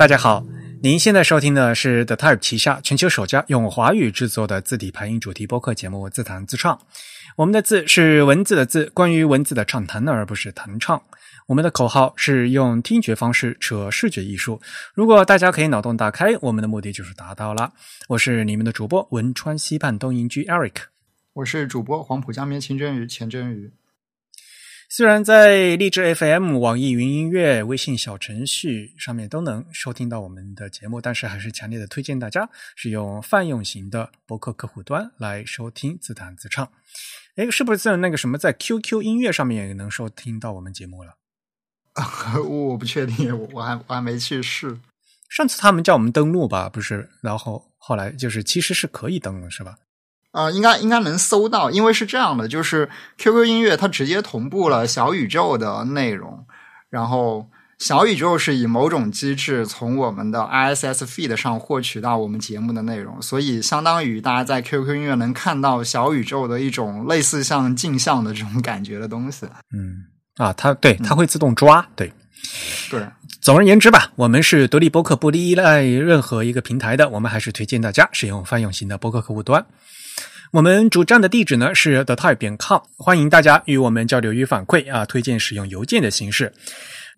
[0.00, 0.42] 大家好，
[0.82, 6.74] 您现在收听的是 The Type 旗下全球首家用华语制作的字体排音主题播客节目《自弹自唱》。
[7.36, 11.02] 我们的字是文字的字，关于文字的畅谈，而不是弹唱。
[11.46, 14.58] 我们的口号是用听觉方式扯视觉艺术。
[14.94, 17.70] 如果大家可以脑洞大开，我们的目的就是达到了。
[18.08, 20.76] 我是你们的主播汶川西畔东营居 Eric，
[21.34, 23.70] 我是主播黄浦江边清蒸鱼钱蒸鱼。
[24.92, 36.68] 虽然在荔枝 FM、网易云音乐、微信小程序上面都能收听到我们的节目，但是还是强烈的推荐大家使用泛用型的博客客户端来收听自弹自唱。
[37.36, 41.14] 哎，是不是在那个什么，在 QQ 音乐上面也能收听到我们节目了？
[42.44, 44.76] 我不确定，我我还我还没去试。
[45.28, 47.08] 上次他们叫我们登录吧，不是？
[47.22, 49.76] 然后后来就是其实是可以登的，是吧？
[50.32, 56.46] 啊，应该应该能搜到，因为是这样的，就是 QQ 音乐它直接同步了小宇宙的内容，
[56.88, 69.46] 然后小宇宙是以某种机制从我们的 ISS feed 上获取到我们节目的内容，所以相当于大家在 QQ 音乐能看到小宇宙的一种类似像镜像的这种感觉的东西。
[69.74, 70.04] 嗯，
[70.36, 72.12] 啊，它对，它会自动抓，对，
[72.90, 73.04] 对。
[73.40, 79.64] 总而言之吧，我们是独立播客，不依赖任何一个平台的，我们还是推荐大家使用泛用型的播客客户端。
[80.52, 86.52] 我们主站的地址呢是 the type 点 com，欢迎大家与我们交流与反馈啊，推荐使用邮件的形式。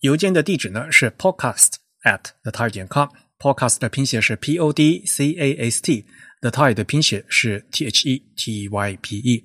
[0.01, 6.51] 邮件的地址呢是 podcast at the type 点 com，podcast 的拼写是 p o d c a s t，the
[6.51, 9.43] type 的拼写是 t h e t y p e。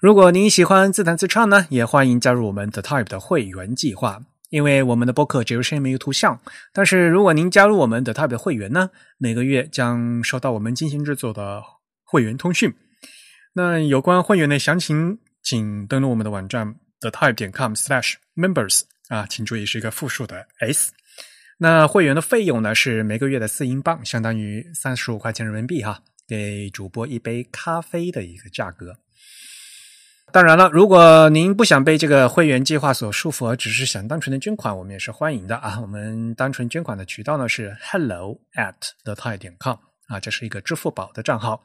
[0.00, 4.20] 如果您喜欢自弹自唱呢，也欢迎加入我们 the type 的会员计划。
[4.48, 6.40] 因为我们的播客只有声音没有图像，
[6.72, 11.62] 但是如果您加入我们的 type 的会员呢，每个月将收到我们精心制作的。
[12.12, 12.74] 会员通讯，
[13.52, 20.92] 那有关会员的详情，请登录我们的网站 thetype 点 com/slash/members 啊，请注意是一个复数的 s。
[21.58, 28.96] 那会员的费用呢是每个月的四英镑，相当于三十五块钱人民币哈，给主播一杯咖啡的一个价格。
[30.32, 35.80] 当然了，如果您不想被这个会员计划所束缚，而只是想单纯的捐款，我们也是欢迎的啊。
[35.80, 41.62] 我们单纯捐款的渠道呢是 hello at thetype 点 com 啊，这是一个支付宝的账号。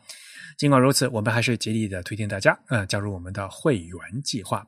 [0.57, 4.66] 尽管如此，我们还是极力的推荐大家，呃，加入我们的会员计划。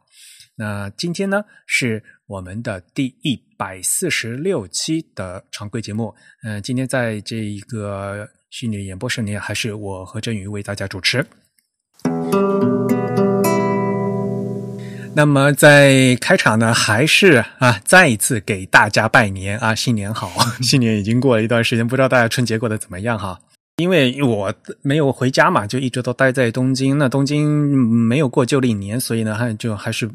[0.56, 6.14] 那今天呢，是我们的第一百四十六期的常规节目。
[6.44, 11.26] 嗯，今天在这一个虚拟演播室里，还是我和振宇为大家主持。
[15.16, 20.32] 那么在开场呢，还是啊，再一次给大家拜年啊，新年好！
[20.62, 23.40] 新年已经过了一段时间，不知道大家春节过得怎么样哈？
[23.78, 24.52] 因为我
[24.82, 26.98] 没有回家嘛，就一直都待在东京。
[26.98, 30.10] 那东京没有过旧历年，所以呢，还就还是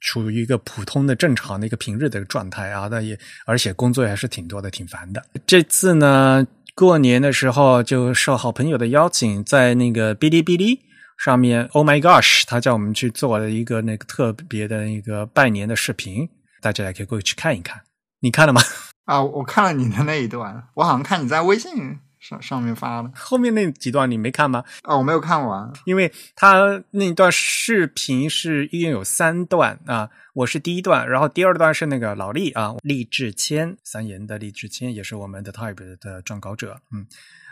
[0.00, 2.86] 处于一个普通的、正常的一个平日的状态啊。
[2.88, 5.20] 那也而且工作还是挺多的，挺烦的。
[5.44, 6.46] 这次呢，
[6.76, 10.78] 过年的时候就受好朋友的邀请，在那个哔哩哔哩
[11.18, 16.28] 上面，Oh my gosh，他叫我们去做了一个那个特别的一个拜年的视频，
[16.62, 17.82] 大家也可以过去看一看。
[18.20, 18.62] 你看了吗？
[19.06, 21.98] 啊，我看了你的那一段，我好像看你在微信。
[22.28, 24.62] 上上面发了，后面那几段你没看吗？
[24.82, 37.06] 啊，我没有看完，因为他那段视频是一共有三段啊，我是第一段，然后第二段是那个老厉啊，厉志谦，三言的厉志谦也是我们的 Type 的撰稿者，嗯，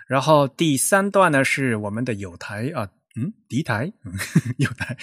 [0.06, 3.91] 然后第三段呢是我们的有台啊，嗯，敌台，
[4.58, 4.94] 有台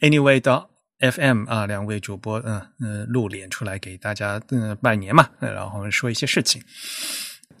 [0.00, 0.66] ，Anyway 的
[0.98, 6.60] FM 啊，两位主播嗯嗯露脸出来给大家嗯拜年嘛，然后说一些事情。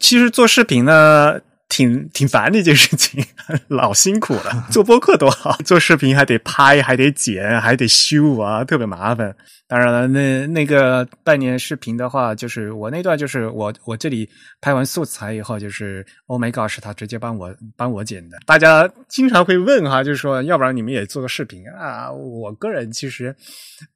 [0.00, 1.40] 其实做视频呢。
[1.70, 3.24] 挺挺烦的一件事情，
[3.68, 4.66] 老辛苦了。
[4.70, 9.34] 做播客多好，做视频还得拍，还得剪，还得修啊，特别麻烦。
[9.68, 14.28] 当然了，那那个拜年视频的话，就是我那段，就是我我这里
[14.60, 18.36] 拍完素材以后，就是 Oh my God，是他直接帮我帮我剪的。
[18.44, 22.10] 大家经常会问哈，就是说，要不然你们也做个视频啊？
[22.10, 23.34] 我个人其实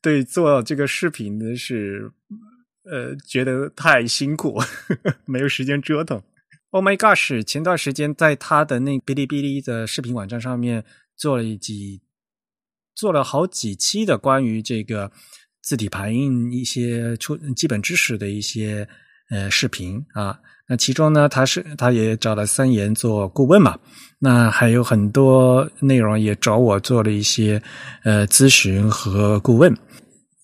[0.00, 2.08] 对做这个视频的是
[2.88, 6.22] 呃觉得太辛苦，呵 呵没有时间折腾。
[6.74, 7.40] Oh my gosh！
[7.44, 10.84] 前段时间在他的那哔哩哔哩的视频网站上面
[11.16, 12.02] 做了一几
[12.96, 15.08] 做了好几期的关于这个
[15.62, 18.88] 字体排印一些出基本知识的一些
[19.30, 20.36] 呃视频啊。
[20.66, 23.78] 那其中呢，他是他也找了三言做顾问嘛。
[24.18, 27.62] 那还有很多内容也找我做了一些
[28.02, 29.72] 呃咨询和顾问。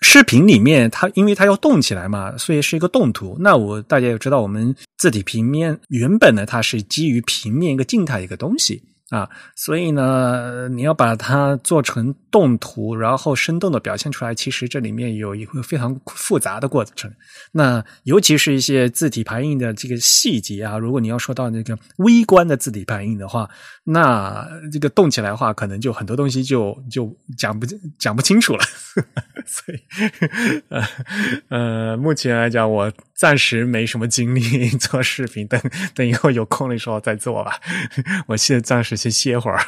[0.00, 3.36] 视频里面，它因为它要动起来嘛，所以是一个动图。
[3.40, 17.12] 那我大家也知道，我们字体平面原本呢，它是基于平面一个静态一个东西啊，所以呢，你要把它做成动图，然后生动的表现出来，其实这里面有一个非常复杂的过程。
[17.52, 23.50] 那尤其是一些字体排印的这个细节啊，如果你要说到那个微观的字体排印的话，
[23.92, 27.66] 那这个动起来的话，可能就很多东西就就讲不
[27.98, 28.64] 讲不清楚了。
[29.46, 29.78] 所以，
[30.68, 30.84] 呃
[31.48, 35.60] 呃，目前来讲，我暂时没什么精力做视频，等
[35.94, 37.58] 等以后有空的时候再做吧。
[38.28, 39.00] 我现在暂时。
[39.00, 39.58] 先歇会儿。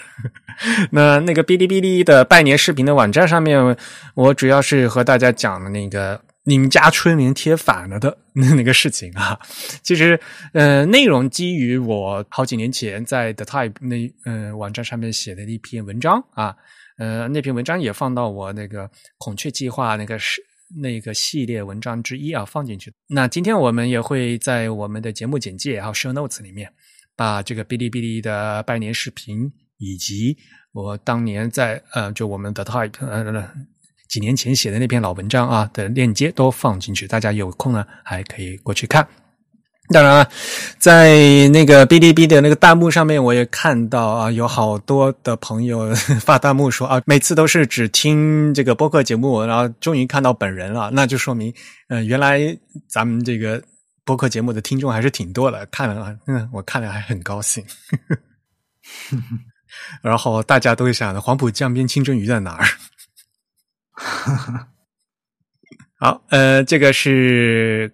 [0.93, 3.75] 那那个哔哩哔哩的拜年视频的网站上面，
[4.15, 8.19] 我主要是和大家讲的那个你们家春联贴反了的
[8.57, 9.39] 那个事情啊。
[9.83, 10.19] 其实，
[10.53, 16.57] 呃，内容基于我好几年前在 The Type 那呃网站上面写的一篇文章啊。
[16.99, 20.43] 呃，那篇文章也放到我那个孔雀计划那个是
[20.81, 22.93] 那个系列文章之一啊，放进去。
[23.09, 26.73] 那今天我们也会在我们的节目简介还有 show notes 里面。
[27.15, 30.35] 把这个哔哩哔哩的拜年视频，以及
[30.73, 33.23] 我当年在呃，就我们的 Type 呃
[34.13, 39.09] 几年前写的那篇老文章啊的链接都放进去，大家有空呢还可以过去看。
[39.89, 40.29] 当然了，
[40.79, 51.51] 在那个哔哩哔哩的那个弹幕上面，我也看到啊，有好多的朋友 发弹幕说啊，每次都是只听这个播客节目，然后终于看到本人了，那就说明，
[51.89, 52.39] 呃，原来
[52.87, 53.63] 咱们这个。
[54.05, 57.65] 播客节目的听众还是挺多的，看了，嗯，我看了还很高兴。
[60.03, 62.67] 然后大家都会想：黄浦江边清蒸鱼在哪儿？
[65.99, 67.93] 好，呃，这个是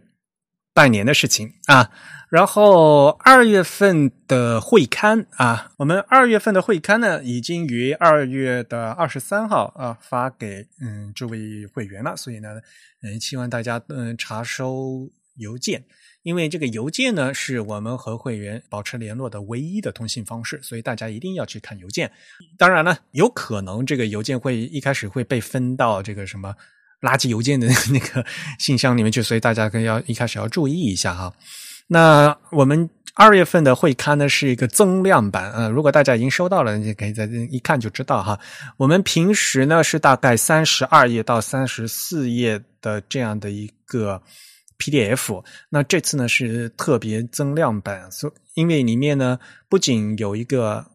[0.72, 1.90] 拜年的事情啊。
[2.31, 12.60] 然后二月份的会刊啊，我们二月份的会刊呢，已经于二月的二十三号啊发给嗯这位会员了，所以呢，
[13.02, 15.10] 嗯，希望大家嗯查收。
[15.40, 15.84] 邮件，
[16.29, 22.13] 因为这个邮件呢是我们和会员保持联络的唯一的通信方式，所以大家一定要去看邮件。
[22.59, 26.55] 当然呢，有可能这个邮件会一开始会被分到这个什么
[27.01, 28.23] 垃圾邮件的那个
[28.59, 31.33] 信箱里面去，所以大家可要一开始要注意一下哈。
[31.87, 38.39] 那我们二月份的会刊呢是一个增量版，呃，如果大家已经收到了，你可以在一看就知道哈。
[38.77, 44.21] 我们平时呢是大概三十二页到三十四页的这样的一个。
[44.79, 49.39] PDF，那这次呢是特别增量版，所因为里面呢
[49.69, 50.87] 不仅有一个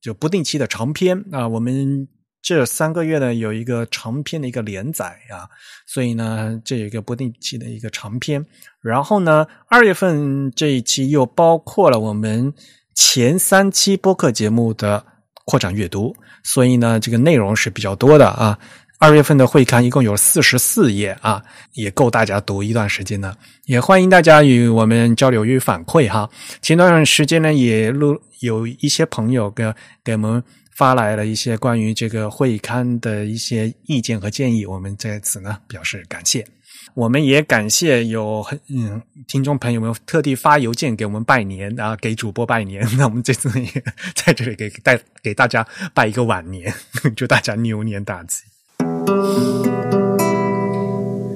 [0.00, 2.06] 就不定期的长篇啊，我们
[2.42, 5.48] 这三个月呢有一个长篇的一个连载啊，
[5.86, 8.44] 所以呢这有一个不定期的一个长篇，
[8.82, 12.52] 然后呢二月份这一期又包括了我们
[12.94, 15.06] 前三期播客节目的
[15.44, 18.58] 扩展阅读，所以呢这个内容是比较多的啊。
[19.02, 23.36] 二月份的会刊一共有四十四页啊，也够大家读一段时间了。
[23.64, 26.30] 也欢迎大家与我们交流与反馈哈。
[26.60, 30.40] 前段时间呢，也录有一些朋友给给我们
[30.76, 36.46] 发来了一些关于这个会刊的一些意见和建议，我们在此呢表示感谢。
[36.94, 42.86] 我们也感谢有很嗯听众朋友们特地发邮件给我们拜年啊，给主播拜年。
[42.96, 43.84] 那我们这次也
[44.14, 46.72] 在这里给带给大家拜一个晚年，
[47.16, 48.44] 祝大家牛年大吉。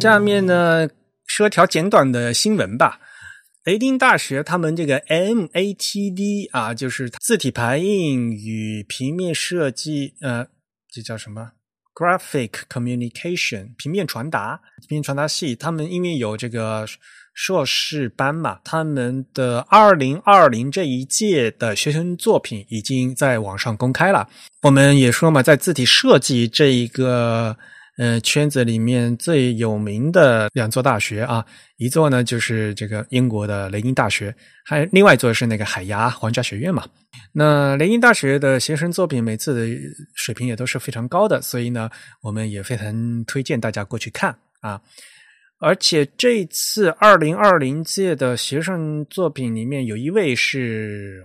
[0.01, 0.89] 下面呢，
[1.27, 3.01] 说条简短的新闻吧。
[3.65, 10.47] 雷丁大学他们这个 MATD 啊，就是字体排印与平面设计，呃，
[10.88, 11.50] 这叫什么
[11.93, 15.57] ？Graphic Communication 平面传达，平面传达系。
[15.57, 16.87] 他们因为有这个
[17.37, 24.28] 硕士班嘛，他们的二零二零这一届的学生作品已经在网上公开了。
[24.62, 27.57] 我们也说嘛，在字体设计这一个。
[27.99, 31.43] 呃，圈子里面最有名的两座大学啊，
[31.78, 36.85] 一座呢就是这个英国的雷丁大学，还另外一座是那个海牙皇家学院嘛。
[37.33, 39.66] 那雷丁大学的学生作品每次的
[40.14, 41.88] 水平也都是非常高的，所以呢，
[42.21, 44.78] 我们也非常推荐大家过去看啊。
[45.59, 51.23] 而且这次二零二零届的学生作品里面有一位是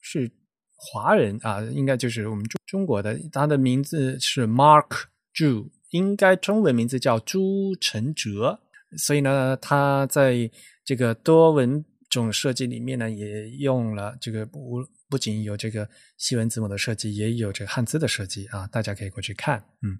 [0.00, 0.30] 是
[0.74, 5.68] 华人啊，应该就是我们中中国的，他的名字是 Mark Zhu。
[5.90, 8.58] 应该中文名字叫朱承哲，
[8.96, 10.50] 所以呢，他在
[10.86, 15.86] 这个多文种设计里面呢，也用了这个不不仅有这个
[16.16, 19.62] 西文字母的设计，也有这个汉字的设计啊，大家可以过去看。
[19.82, 19.98] 嗯，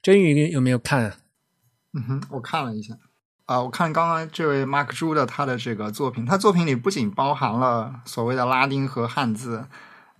[0.00, 1.14] 真宇有没有看？
[1.92, 2.94] 嗯哼，我看了一下
[3.46, 9.64] 啊，我看刚刚这位 Mark 朱的他的这个作品，他作品里不仅包含了所谓的拉丁和汉字，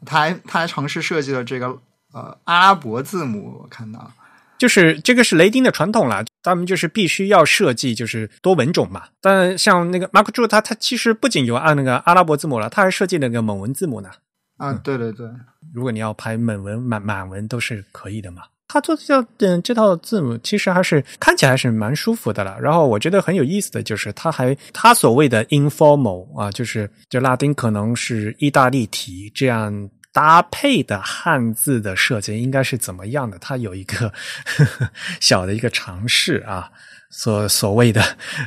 [0.05, 1.79] 他还他还尝试设计了这个
[2.13, 4.11] 呃阿拉伯字母，我看到。
[4.59, 9.05] 就是这个是雷丁的传统了，他们就是必须要设计就是多文种嘛。
[9.21, 14.11] 但像那个 Mark Zhu，他他其实不仅有按那个阿拉伯字母了，他还设计那个蒙文字母呢。
[14.59, 15.27] 啊，对对对，
[15.73, 18.43] 如果你要排蒙文、满满文都是可以的嘛。
[18.73, 22.57] 他做这套嗯这套字母其实还是看起来还是蛮舒服的了。
[22.61, 33.37] 然后我觉得很有意思的就是，他还他所谓的 informal 啊，就是就拉丁可能是意大利体这样搭配的汉字的设计应该是怎么样的？
[33.41, 34.09] 他有一个
[34.45, 36.71] 呵 呵小的一个尝试啊，
[37.11, 38.01] 所所谓的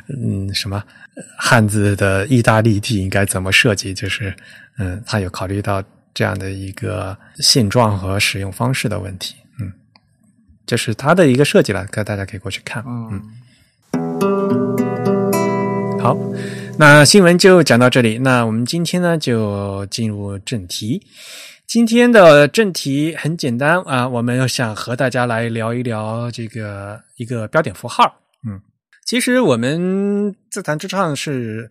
[0.07, 0.81] 嗯什么
[1.37, 3.93] 汉字的意大利体应该怎么设计？
[3.93, 4.33] 就是
[4.77, 9.35] 嗯，他有考虑到这样的一个现状和使用方式的问题。
[10.65, 12.83] 这是它的一个设计了，可大家可以过去看。
[12.87, 13.21] 嗯，
[15.99, 16.17] 好，
[16.79, 18.17] 那新闻就讲到这里。
[18.17, 21.05] 那我们今天呢，就进入正题。
[21.67, 28.21] 今天的正题很简单啊，我们要想和大家来聊一聊这个一个标点符号。
[28.47, 28.61] 嗯，
[29.05, 31.69] 其实我们自弹自唱是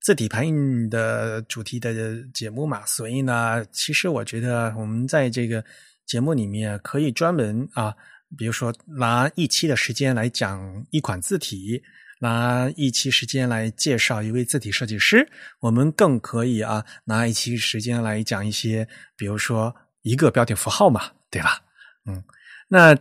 [0.00, 1.94] 字体排印的主题的
[2.32, 5.64] 节目嘛，所以呢，其实我觉得我们在这个
[6.06, 7.94] 节目里面可以专门啊。
[8.36, 11.82] 比如说，拿一期的时间来讲一款字体，
[12.20, 15.28] 拿一期时间来介绍一位字体设计师，
[15.60, 21.62] 我们更可以啊，拿一期时间来讲一些，比如说一个标点符号嘛，对吧？
[22.06, 22.22] 嗯，
[22.68, 22.96] 那。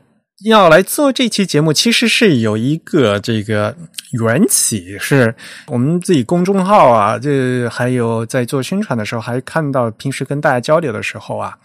[0.46, 3.76] 要来做这期节目，其实是有一个这个
[4.12, 5.34] 缘起，是
[5.68, 11.58] 我们自己公众号啊，这还有在做宣传的时候，还看到平时跟大家交流的时候啊，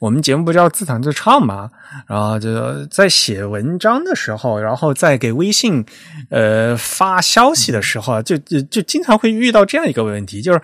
[0.00, 1.70] 我们节目不叫自弹自唱嘛，
[2.08, 5.84] 然后就在写文章的时候，然后在给微信
[6.30, 10.60] 呃发消息的时候，就就就经常会遇到这样一个问题，就是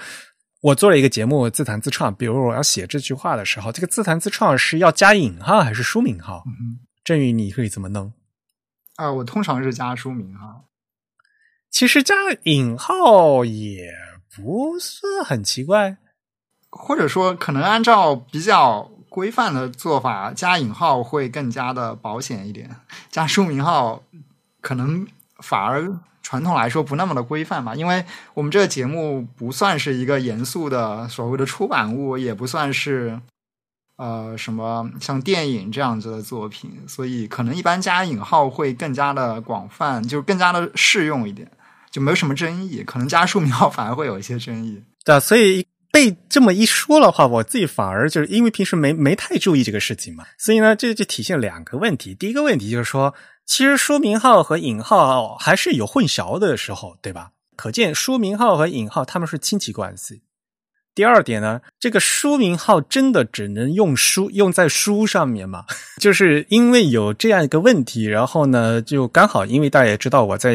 [0.63, 6.43] 我做了一个节目自弹自唱，比如我要写这句话的时候，这个自弹自唱是要加引号还是书名号？
[7.05, 8.13] 振宇，你会怎么弄？
[8.95, 10.63] 啊，我通常是加书名哈。
[11.69, 13.93] 其实加引号也
[14.37, 15.97] 不是很奇怪，
[16.71, 22.77] 或者说可能按照比较规范的做法，加引号会更加的保险一点。
[23.11, 24.05] 加书名号
[24.61, 25.05] 可能
[25.39, 28.05] 反而传统来说不那么的规范吧，因为
[28.35, 33.21] 我们这个节目不算是一个严肃的所谓的出版物，也不算是。
[34.03, 41.49] 呃，什么像电影这样子的作品，所以可能一般加引号会更加的广泛，就更加的适用一点，
[41.89, 42.83] 就没有什么争议。
[42.83, 44.83] 可能加书名号反而会有一些争议。
[45.05, 52.13] 对，所以被这么一说的话，我自己反而就是因为平时没没太注意这个事情嘛，所以呢，这就体现两个问题。
[52.13, 53.15] 第一个问题就是说，
[53.47, 57.31] 其实书名号和引号还是有混淆的时候，对吧？
[57.55, 60.23] 可见书名号和引号他们是亲戚关系。
[60.95, 65.65] 第二点呢，这个书名号真的只能用书用在书上面吗？
[66.01, 70.55] 就是因为有这样一个问题，然后呢，就刚好因为大家也知道我在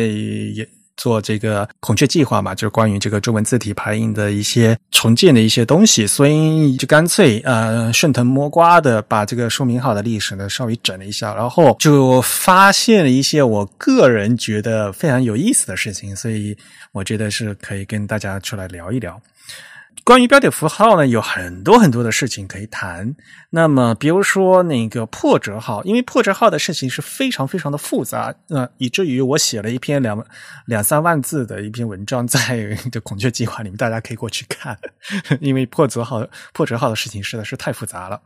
[0.95, 16.57] 做这个孔雀计划嘛，就是关于这个中文字体排印的一些重建的一些东西，所以就干脆呃顺藤摸瓜的把这个书名号的历史呢稍微整了一下，然后就发现了一些我个人觉得非常有意思的事情，所以
[16.91, 19.19] 我觉得是可以跟大家出来聊一聊。
[20.03, 23.13] 关于标点符号呢，有很多很多的事情可以谈。
[23.49, 30.25] 那么，比如说那个破折号，因为破折号的事情是非常非常的复杂，呃，以至于我写了一篇两
[30.65, 34.77] 两三万字的一篇文章在 这孔雀计划里面，大家可以过去看。
[35.41, 38.21] 因为破折号破折号的事情实在是太复杂了。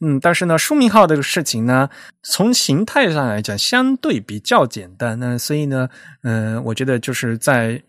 [0.00, 1.90] 嗯，但是呢，书名号这个事情呢，
[2.22, 5.18] 从形态上来讲相对比较简单。
[5.20, 5.88] 那所以呢，
[6.22, 7.82] 嗯，我觉得就是在。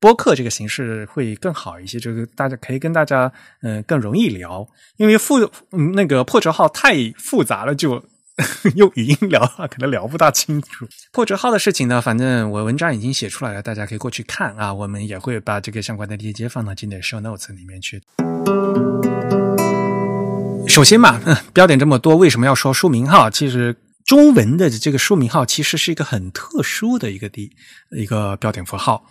[0.00, 3.30] 播客这个形式会更好一些，就是大家可以跟大家
[3.60, 4.66] 嗯更容易聊，
[4.96, 5.38] 因为复
[5.72, 8.02] 嗯那个破折号太复杂了，就
[8.76, 10.88] 用语音聊的话可能聊不大清楚。
[11.12, 14.72] 破折号的事情呢，反正我文章已经写出来了，大家可以过去看啊。
[14.72, 18.02] 我们也会把这个相关的链接放到今天的 show notes 里面去。
[20.66, 21.20] 首先嘛，
[21.52, 23.28] 标点这么多，为什么要说书名号？
[23.28, 23.76] 其实
[24.06, 27.52] 中文的这个书名号其实是一个很特殊的一个地
[27.90, 29.04] 一个标点符号。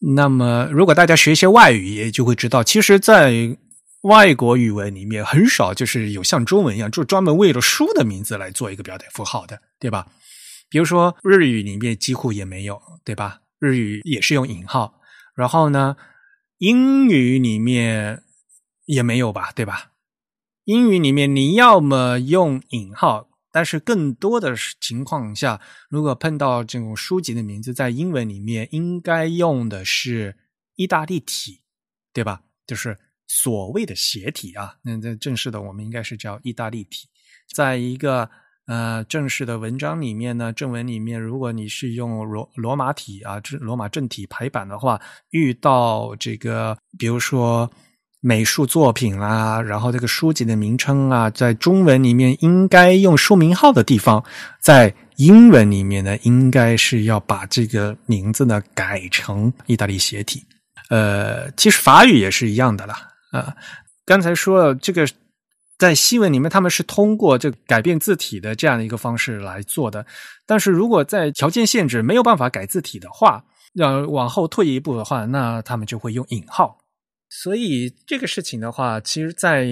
[0.00, 3.56] 那么，如果大家学一些外语，也就会知道，其实，在
[4.02, 10.06] 外国语文里面，很少就是有像中文一样，就专门为了书的名字来做一个标点符号的，对吧？
[10.70, 13.40] 比如说日语里面几乎也没有，对吧？
[13.58, 14.94] 日语也是用引号，
[15.34, 15.96] 然后呢，
[16.58, 18.22] 英语里面
[18.86, 19.90] 也没有吧，对吧？
[20.64, 23.29] 英语里面你要么用引号。
[23.52, 30.36] 但是更多的情况下，如果碰到这种书籍的名字在英文里面，应该用的是
[30.76, 31.60] 意大利体，
[32.12, 32.42] 对吧？
[32.66, 34.76] 就是所谓的斜体啊。
[34.82, 37.08] 那在正式的，我们应该是叫意大利体。
[37.52, 38.30] 在一个
[38.66, 47.68] 呃正式的文章里面呢，正文里面，如果你是用罗罗马体啊，罗马正体排版的话，遇到这个，比如说
[48.20, 54.24] 美术作品啦，然后这个书籍的名称啊，在中文里面应该用书名号的地方，
[54.60, 60.42] 在英文里面呢，应该是要把这个名字呢改成意大利斜体。
[60.90, 62.94] 呃，其实法语也是一样的啦。
[63.32, 63.54] 啊，
[64.04, 65.06] 刚才说了这个。
[65.78, 70.04] 在西文里面，他们是通过这改变字体的这样的一个方式来做的。
[70.46, 76.76] 但是如果在条件限制没有办法改字体的话，要往后退一步的话，那他们就会用引号。
[77.30, 79.66] 所以这个事情的话，其实，在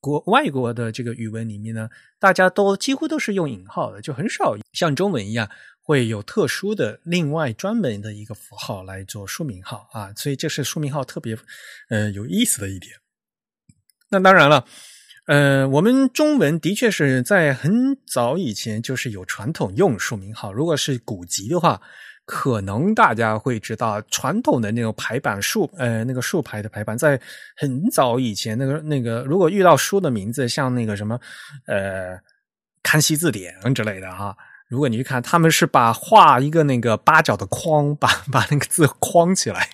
[0.00, 1.88] 国外国的这个语文里面呢，
[2.20, 5.50] 大家都几乎都是用引号的，就很少像中文一样
[5.82, 10.12] 会有特殊的另外专门的一个符号来做书名号啊。
[10.14, 11.36] 所以这是书名号特别
[11.88, 12.92] 呃有意思的一点。
[14.10, 14.64] 那当然了。
[15.26, 20.50] 呃，我们中文的确是在很早以前就是有传统用书名号。
[20.50, 21.82] 如果是古籍的话，
[22.30, 27.18] 可能大家会知道传统的那种排版竖，呃，那个竖排的排版，在
[27.56, 31.18] 很早以前，那个那个，如果遇到书的名字，像那个什么，
[31.66, 32.20] 呃，
[32.82, 34.36] 康熙字典之类的哈，
[34.68, 39.70] 如果你去看，他们是把画一个那个八角的框，把把那个字框起来。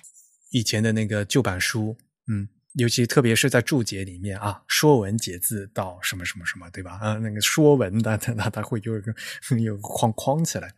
[0.51, 1.97] 以前的那个旧版书，
[2.31, 2.47] 嗯。
[2.75, 6.99] 尤其特别是在注解里面啊，《说文解字》到什么什么什么，对吧？
[7.01, 9.13] 啊，那个《说文》的，它它会有一个
[9.59, 10.73] 有个框框起来。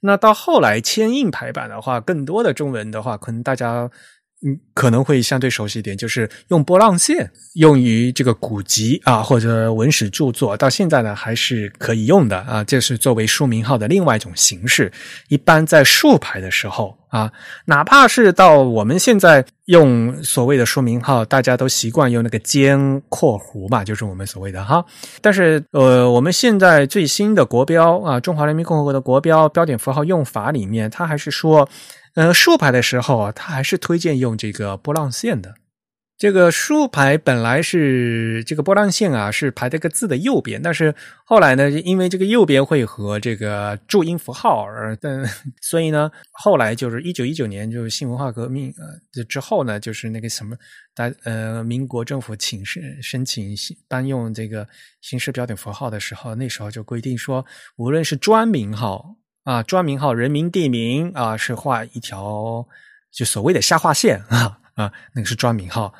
[0.00, 3.90] 那到后来铅印排版的话，更多的中文的话，可能大家。
[4.44, 12.64] 嗯，可能会相对熟悉一点，就是用波浪线用于这个古籍啊，或者文史著作，到现在呢还是可以用的啊。
[12.64, 14.90] 这是作为书名号的另外一种形式。
[15.28, 17.32] 一般在竖排的时候啊，
[17.66, 24.84] 哪怕是到我们现在用所谓的书名号，大家都习惯用那个尖括弧嘛，就是我们所谓的哈。
[25.20, 31.68] 但是呃，我们现在最新的国标啊，中华人民共和国的国标标点符号用法里面，它还是说。
[32.14, 35.54] 呃，竖排的时候啊，他还是推荐用这个波浪线的。
[36.18, 40.94] 这个竖排本来是这个波浪线啊，是排这个字的右边，但是
[41.24, 44.96] 后来呢，因为这个右边会和这个注音符号而，
[45.60, 48.72] 所以呢，后来就是一九一九年就是新文化革命
[49.16, 50.54] 呃之后呢，就是那个什么，
[50.94, 53.56] 大呃民国政府请申申请
[53.88, 54.68] 颁用这个
[55.00, 57.44] 形式标点符号的时候，那时候就规定说，
[57.76, 59.16] 无论是专名号。
[59.44, 62.66] 啊，专名号、人名、地名啊，是画一条
[63.12, 65.92] 就所谓的下划线啊啊，那个是专名号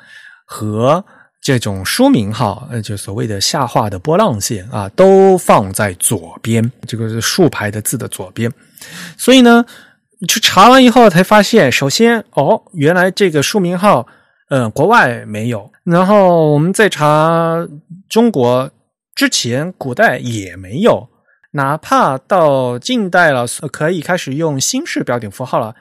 [0.45, 1.03] 和
[1.41, 8.49] 这种书名号，呃，就所谓的下划的波浪线啊，都放在左边，这个是竖排的字的左边。
[9.17, 9.65] 所以呢，
[10.27, 14.07] 去查完以后才发现，首先哦，原来这个书名号，
[14.49, 17.67] 嗯，国外没有，然后我们再查
[18.07, 18.71] 中国
[19.13, 21.09] 之前古代也没有。
[21.55, 25.75] 哪怕到近代了，可以开始用新式标点符号了，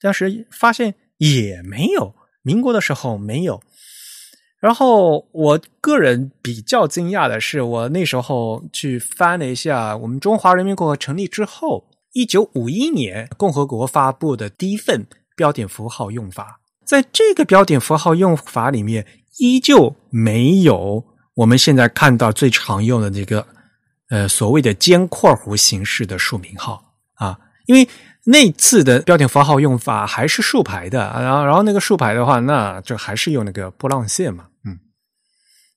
[0.00, 3.60] 当时发现也没有，民国的时候没有。
[4.60, 15.04] 然后我个人比较惊讶的是，我那时候去翻了一下我们中华人民共和国成立之后，一九五一年共和国发布的第一份
[15.36, 19.04] 标点符号用法，在这个标点符号用法里面，
[19.38, 21.04] 依旧没有
[21.34, 23.44] 我们现在看到最常用的这个。
[24.10, 27.86] 呃，所谓的尖括弧形式的署名号啊，因为
[28.24, 34.78] 那次的标点符号用法还是竖排的，然后然后那个竖排的话，那就还是用那个波浪线嘛，嗯，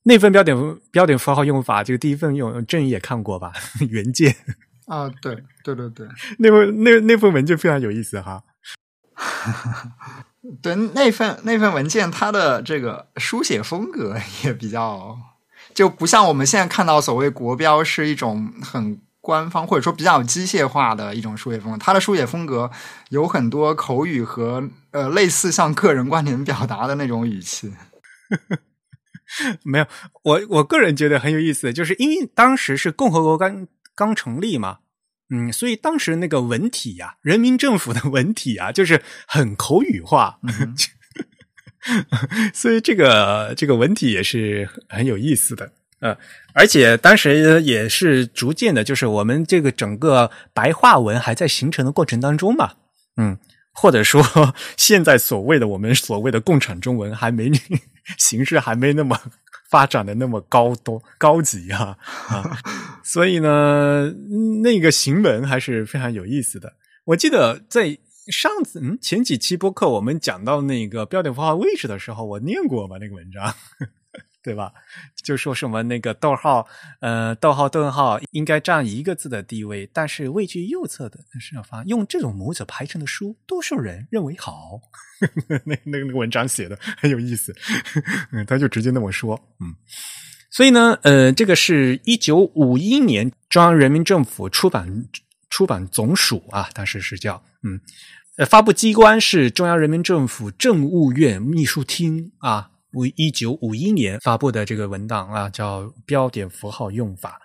[0.03, 0.55] 那份标点
[0.91, 3.51] 标点符号用法，就第一份用郑也看过吧，
[3.89, 4.33] 原件
[4.87, 6.07] 啊，对对对对，
[6.39, 8.43] 那份那那份文件非常有意思哈，
[10.63, 14.15] 对那份那份文件，它的这个书写风格
[14.45, 15.17] 也比较。
[15.73, 22.71] 就不像我们现在看到所谓国标是一种很官方或者说比较机械化的一种书写风格，它的书写风格
[23.09, 27.71] 有很多口语和呃类似像个人观点表达的那种语气。
[29.63, 29.85] 没有，
[30.23, 34.79] 我我个人觉得很有意思，就是因为当时是共和国刚刚成立嘛，
[35.29, 40.39] 嗯，所以当时那个文体呀，人民政府的文体啊，就是很口语化。
[42.53, 46.15] 所以这个这个文体也是很有意思的，呃，
[46.53, 52.73] 而且当时也是逐渐的，就是我们这个整个白话文还在形成的过程当中嘛，
[53.17, 53.37] 嗯，
[53.73, 54.23] 或者说
[54.77, 57.51] 现在所谓的我们所谓的共产中文还没
[58.19, 59.19] 形式还没那么
[59.69, 62.59] 发展的那么高多高级啊啊，
[63.03, 64.13] 所以呢，
[64.61, 66.73] 那个行文还是非常有意思的。
[67.05, 67.97] 我记得在。
[68.27, 73.53] 上次嗯，前几期播客我们讲到那个标点符号位置的时候，我念过吧那个文章。
[74.43, 74.73] 对吧？
[75.23, 76.67] 就说什么那个逗号，
[76.99, 84.81] 呃，逗号顿号应该占一个字的地位，但是位居右侧的上方，用这种模子排成的书，多数人认为好。
[85.47, 87.55] 那那个那个文章写的很有意思，
[88.47, 89.75] 他就直接那么说，嗯。
[90.49, 95.07] 所以呢，呃，这个是一九五一年中央人民政府出版
[95.51, 97.79] 出版总署啊，当时是叫嗯，
[98.37, 107.39] 呃，发布机关是中央人民政府政务院秘书厅啊，五一九五一年发布的这个文档啊，叫标点符号用法。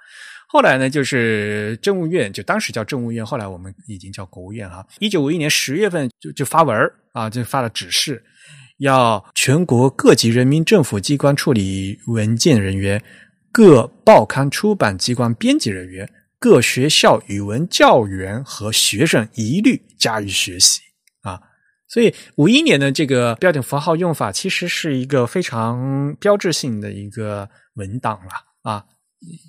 [0.49, 4.87] 后来呢，就是政务院，就当时叫政务院，后来我们已经叫国务院啊。
[5.01, 8.25] 一九五一年十月份就就发文啊，就发了指示。
[8.79, 13.03] 要全国各级人民政府机关处理文件人员、
[13.51, 20.81] 各报刊出版机关编辑人员、各学校语文教员和学生一律加以学习
[21.23, 21.41] 啊！
[21.89, 28.85] 所以五一年的这个标点符号用法，其实是一个非常标志性的一个文档了啊！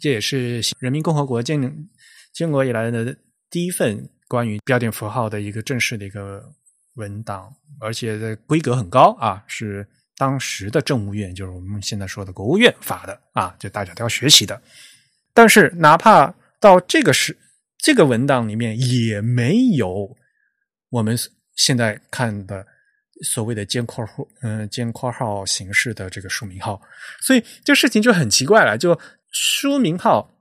[0.01, 1.87] 这也是人民共和国建
[2.33, 3.17] 建国以来的
[3.49, 6.53] 第一份关于标点符号的一个正式的一个。
[6.97, 14.59] 文档，而且的规格很高啊，是当时的政务院，就是我们现在说的国务院发的啊，就大家都要学习的。
[15.31, 17.37] 但是，哪怕到这个时，
[17.77, 20.15] 这个文档里面也没有
[20.89, 21.17] 我们
[21.55, 22.65] 现在看的
[23.23, 26.81] 所谓的尖括号，嗯，尖括号形式的这个书名号，
[27.21, 28.77] 所以这事情就很奇怪了。
[28.77, 28.99] 就
[29.31, 30.31] 书名号，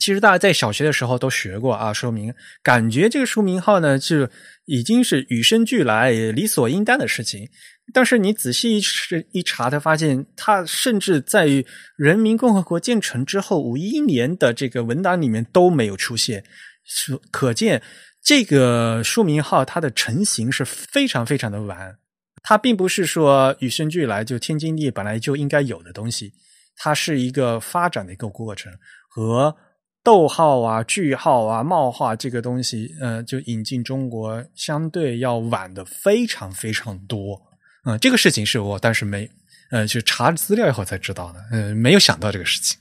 [0.00, 4.28] 其实大家在小学的时候都学过啊，说明感觉这个书名号呢就。
[4.66, 7.48] 已经是与生俱来、理所应当的事情，
[7.92, 11.66] 但是你仔细是一查，才发现它甚至在于
[11.96, 16.44] 人民共和国建成之后五一年的这个文档里面都没有出现，
[16.84, 17.82] 是可见
[18.22, 21.98] 这个书名号它的成型是非常非常的晚，
[22.42, 26.32] 它并不是说与生俱来就天经地义本来就应该有的东西，
[26.76, 28.72] 它是一个发展的一个过程
[29.08, 29.56] 和。
[30.04, 37.40] 逗号啊、句号啊、冒号这个东西，呃，就引进中国相对要晚的非常非常多。
[37.84, 39.28] 嗯，这个事情是我当时没，
[39.70, 41.40] 呃，去查资料以后才知道的。
[41.50, 42.78] 嗯，没有想到这个事情，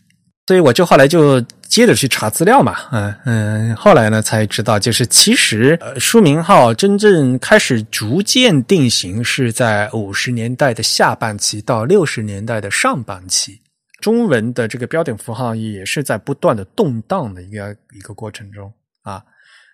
[0.48, 2.76] 所以我就后来就接着去查资料嘛。
[2.92, 13.60] 嗯嗯，后来呢才知道，就是其实呃，书名号真正开始逐渐定型是在五十年代的下半期到六十年代的上半期。
[14.02, 18.72] 中文的这个标点符号也是在不断的动荡的一个一个过程中
[19.04, 19.24] 啊，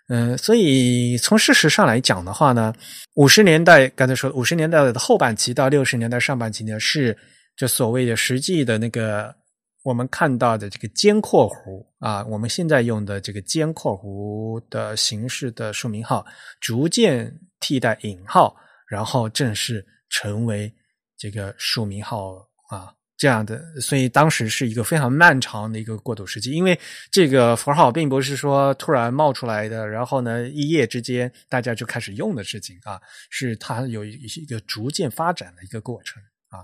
[0.09, 2.73] 嗯，所以从事实上来讲的话呢，
[3.15, 7.17] 五十年代刚才说五十年代的后半期到六十年代上半期呢，是
[7.57, 9.35] 就所谓的实际的那个
[9.83, 16.25] 我们看到的这个尖括弧啊，我们现在用的这个尖括弧的形式的书名号
[16.61, 18.55] 逐渐替代引号，
[18.89, 20.73] 然后正式成为
[21.17, 22.33] 这个书名号
[22.69, 22.96] 啊。
[23.17, 33.01] 这样的，所以当时是一个非常漫长的一个过渡时期，因为这个符号并不是说突然冒出来的，然后呢一夜之间大家就开始用的事情啊，
[33.31, 36.61] 是它有一一个逐渐发展的一个过程啊，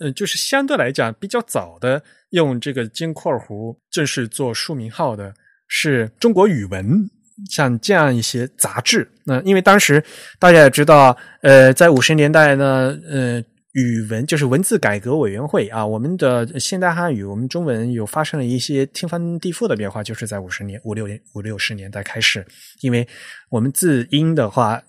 [0.00, 5.32] 嗯，就是相对来讲比较早的用这个金括弧正式做书名号的
[5.66, 7.08] 是中国语文，
[7.48, 10.04] 像这样一些杂志，那因为当时
[10.38, 13.42] 大家也知道，呃，在五十年代呢，呃。
[13.72, 22.44] 语文就是文字改革委员会啊，我们的现代汉语，我们中文有发生了一些天翻地覆的变化，就是在五十年、五六年、五六十年代开始，
[22.80, 23.06] 因为
[23.48, 24.82] 我们字音的话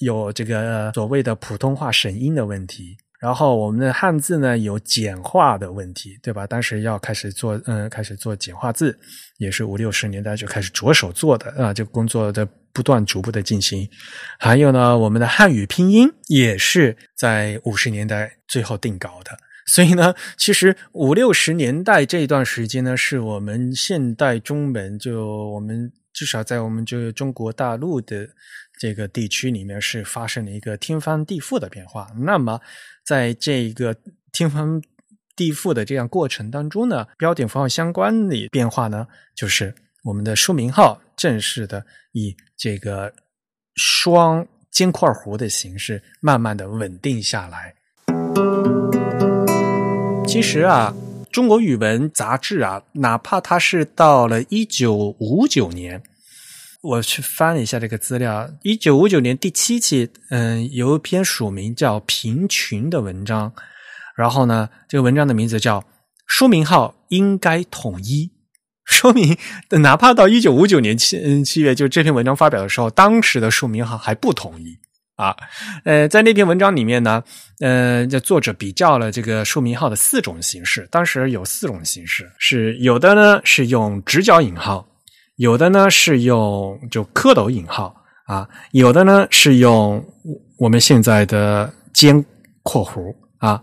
[0.00, 2.96] 有这个所谓的普通话审音的问题。
[3.20, 6.44] 然后我们的汉字呢有简化的问题，对吧？
[6.44, 8.98] 当时要开始做，嗯，开始做简化字，
[9.38, 13.88] 也是五六十年代就开始着手做的啊，这个工作的不断逐步的进行。
[14.38, 19.38] 还有呢，我们的汉语拼音也是在五十年代最后定稿的。
[19.66, 28.28] 所以呢，其实五六十年代这一段时间呢，是我们现代中文就我们至少在我们就中国大陆的
[28.78, 32.08] 这个地区里面是发生了一个天翻地覆的变化。
[32.16, 32.60] 那么。
[33.04, 33.96] 在这一个
[34.30, 34.80] 天翻
[35.34, 43.12] 地覆的这样过程当中呢，标点符号相关的变化呢，就是我们的书名号正式的以这个
[43.76, 47.74] 双尖块弧的形式，慢慢的稳定下来。
[50.26, 50.94] 其实啊，
[51.30, 56.02] 中国语文杂志啊，哪怕它是到了一九五九年。
[56.82, 63.52] 我去翻了一下这个资料，一九五九年第七期，嗯，有一篇署名叫“贫群”的文章，
[64.16, 65.80] 然后呢，这个文章的名字叫
[66.26, 68.26] 《书名号应该统一》，
[68.92, 69.36] 说明
[69.70, 74.78] 哪怕到一九五九年七嗯七月，就这篇文章发表的时候，当时的书名号还不统一
[75.16, 75.34] 啊。
[75.84, 77.24] 呃，在那篇文章里面呢，
[77.60, 80.86] 呃，这作者比较了这个书名号的四种形式。
[80.90, 84.86] 当时有四种形式，是有的呢是用直角引号，
[85.36, 90.04] 有的呢是用就蝌蚪引号啊，有的呢是用
[90.58, 92.24] 我们现在的尖
[92.62, 93.60] 括弧啊，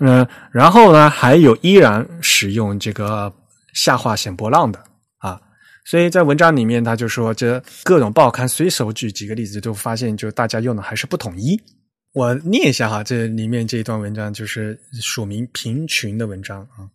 [0.00, 3.32] 嗯，然后呢还有依然使用这个
[3.76, 4.82] 下划线波浪的
[5.18, 5.40] 啊。
[5.84, 11.56] 所以在文章里面，他就说，这各种报刊随手举几个例子，就发现就大家用的还是不统一。
[12.12, 16.90] 我念一下哈，这里面这一段文章就是署名贫群的文章啊。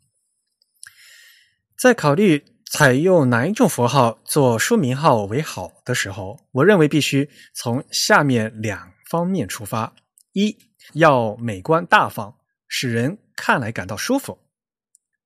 [1.77, 9.93] 在考虑采用哪一种符号做书名号为好的时候，我认为必须从下面两方面出发：
[10.33, 10.57] 一
[10.93, 12.35] 要美观大方，
[12.67, 14.37] 使人看来感到舒服；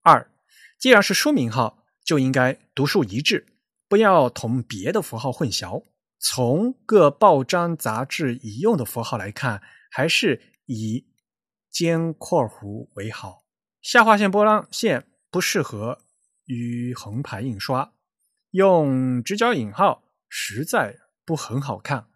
[0.03, 0.27] 二，
[0.77, 3.47] 既然是书名号，就应该读数一致。
[3.87, 5.83] 不要同别的符号混淆。
[6.19, 9.61] 从各报章杂志已用的符号来看，
[9.91, 11.05] 还是以
[11.69, 13.45] 尖括弧为好。
[13.81, 15.99] 下划线波浪线不适合
[16.45, 17.93] 于横排印刷，
[18.49, 22.07] 用直角引号实在不很好看。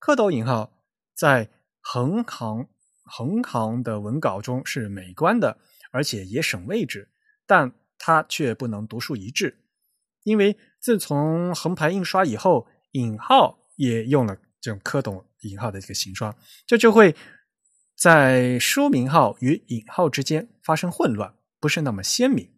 [0.00, 0.72] 蝌蚪引号
[1.14, 2.68] 在横行
[3.04, 5.58] 横行的文稿中是美观的，
[5.92, 7.10] 而且也省位置，
[7.48, 9.58] 但它却不能独树一帜，
[10.22, 10.56] 因为。
[10.80, 17.16] 自从横排印刷以后，引号也用了这种蝌蚪引号的这个形状，这就会
[17.96, 22.48] 在书名号与引号之间发生混乱，不是那么鲜明。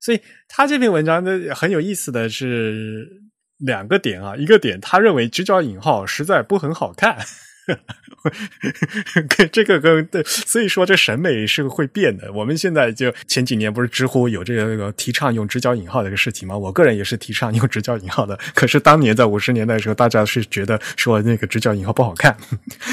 [0.00, 3.22] 所以他这篇文章的很有意思的是
[3.56, 7.24] 两个点啊，一个点他认为直角引号实在不很好看。
[9.52, 12.32] 这个跟对，所以说这审美是会变的。
[12.32, 16.56] 我们现在就前几年不是知乎有这个这个提倡用直角引号的一个事情吗？
[16.56, 18.38] 我个人也是提倡用直角引号的。
[18.54, 22.36] 可是当年在五十年代的时候，大家是觉得说那个直角引号不好看。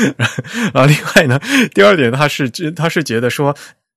[0.74, 1.40] 然后另外呢，
[1.74, 3.56] 第二点他是他是觉得说，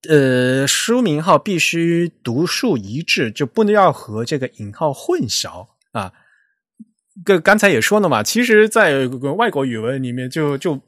[0.09, 6.13] 呃，书名号必须读数一致，就不能要和这个引号混淆啊。
[7.23, 10.81] 个刚才也说了嘛，其实，在外国语文里面就就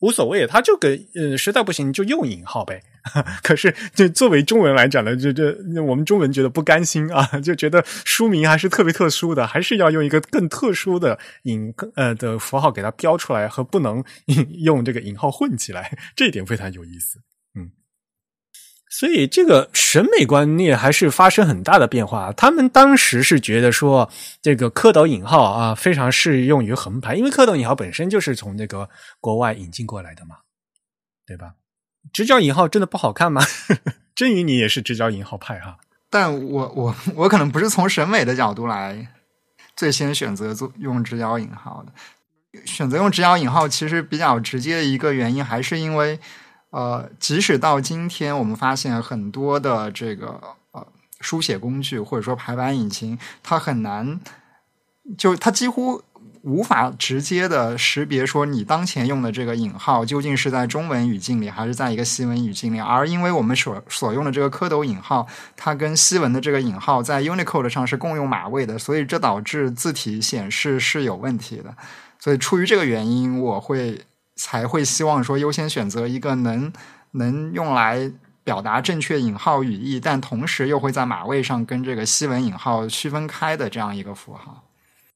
[0.00, 2.82] 无所谓，他就给呃实在不行就用引号呗。
[3.42, 5.42] 可是，就作为中文来讲呢，就就
[5.86, 14.04] 我们中文觉得不甘心啊，就觉得书名还是特别特殊的，还是要用一个更特殊的引呃的符号给它标出来，和不能
[14.62, 17.18] 用这个引号混起来，这一点非常有意思。
[18.92, 22.32] 所以，这个审美观念还是发生很大的变化。
[22.32, 24.10] 他们当时是觉得说，
[24.42, 30.38] 这个蝌蚪引号啊，非常适用于横排，因为蝌蚪引号本身就是从那个国外引进过来的嘛，
[31.24, 31.54] 对吧？
[32.12, 33.40] 直角引号真的不好看吗？
[34.16, 35.78] 真宇，你也是直角引号派哈？
[36.10, 39.06] 但我我我可能不是从审美的角度来
[39.76, 42.60] 最先选择做用直角引号的。
[42.66, 46.18] 选择用直角引号，其实比较直接的一个原因，还是因为。
[46.70, 50.86] 呃，即使到今天，我们发现很多的这个呃
[51.20, 54.20] 书写工具或者说排版引擎，它很难，
[55.18, 56.00] 就它几乎
[56.42, 62.78] 无法直接的识别说你当前用的这个引号究竟是在中文语境里还是在一个西文语境里。
[62.78, 71.74] 而因为我们所所用的这个蝌蚪引号，它跟西文的这个引号在 Unicode 上是共用码位的，所以这导致字体显示是有问题的。
[72.20, 74.00] 所以出于这个原因，我会。
[74.40, 76.72] 才会希望说优先选择一个能
[77.10, 78.10] 能用来
[78.42, 84.64] 表达正确引号语义，但同时又会在码位上跟这个西文引号区分开的这样一个符号。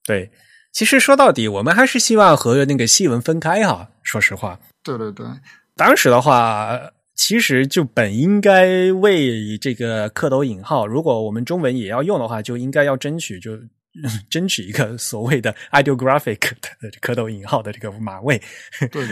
[0.03, 0.29] 对，
[0.71, 3.89] 其实说到底，我们还是希望和那个西文分开哈。
[4.03, 5.25] 说实话，对对对，
[5.75, 6.79] 当时的话，
[7.15, 13.57] 其实就本应该为这个蝌蚪引号，如果我们中文也要用的话，就应该要争取就。
[14.29, 16.39] 争取一个所谓的 ideographic
[16.79, 18.41] 的蝌蚪引号的这个马位，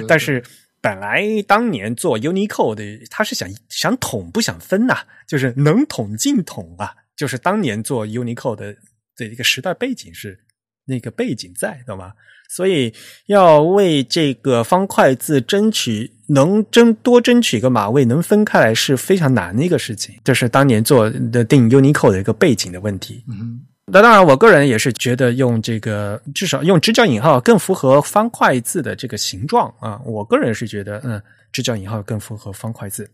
[0.08, 0.44] 但是
[0.82, 8.76] 本来当年做 Unicode 的，他是想想统不想分呐，就是能统尽统啊，就是当年做 Unicode 的
[9.16, 10.40] 这一个时代背景是
[10.86, 12.12] 那个背景在，懂吗？
[12.50, 12.94] 所以
[13.28, 23.24] 要为这个方块字争取能争多争取一个马位，能分开来是非常难的一个事情，这是当年做的定 Unicode 的一个背景的问题。
[23.30, 23.66] 嗯。
[23.92, 30.00] 那当然，我个人也是觉得用这个至少用直角引号更符合方块字的这个形状啊。
[30.06, 33.10] 我个人是觉得，嗯，直角引号更符合方块字。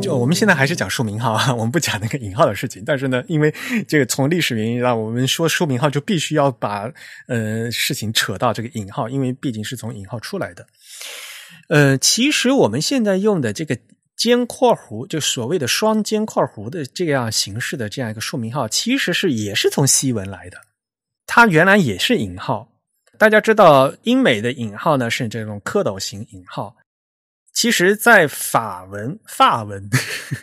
[0.00, 2.82] 就我们现在还是讲书名号啊， 我们不讲那个引号的事情。
[2.86, 3.54] 但是呢，因为
[3.86, 6.90] 这个从历史原因，让我们说书名号就必须要把
[7.28, 10.66] 呃事情扯到这个引号，因为毕竟是从引号出来的。
[11.68, 13.76] 呃，其实我们现在用的这个。
[14.16, 20.58] 尖括弧就所谓的双尖括弧的这样形式的这样一个书名号，其实是也是从西文来的。
[21.26, 22.72] 它原来也是引号，
[23.18, 26.76] 大家知道英美的引号呢是这种蝌蚪型引号，
[27.52, 29.90] 其实，在法文、法文、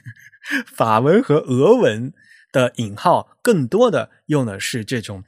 [0.67, 2.13] 法文和俄文
[2.51, 5.23] 的引号，更多的用的是这种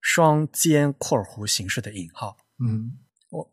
[0.00, 2.36] 双尖括弧形式的引号。
[2.64, 2.98] 嗯，
[3.30, 3.50] 我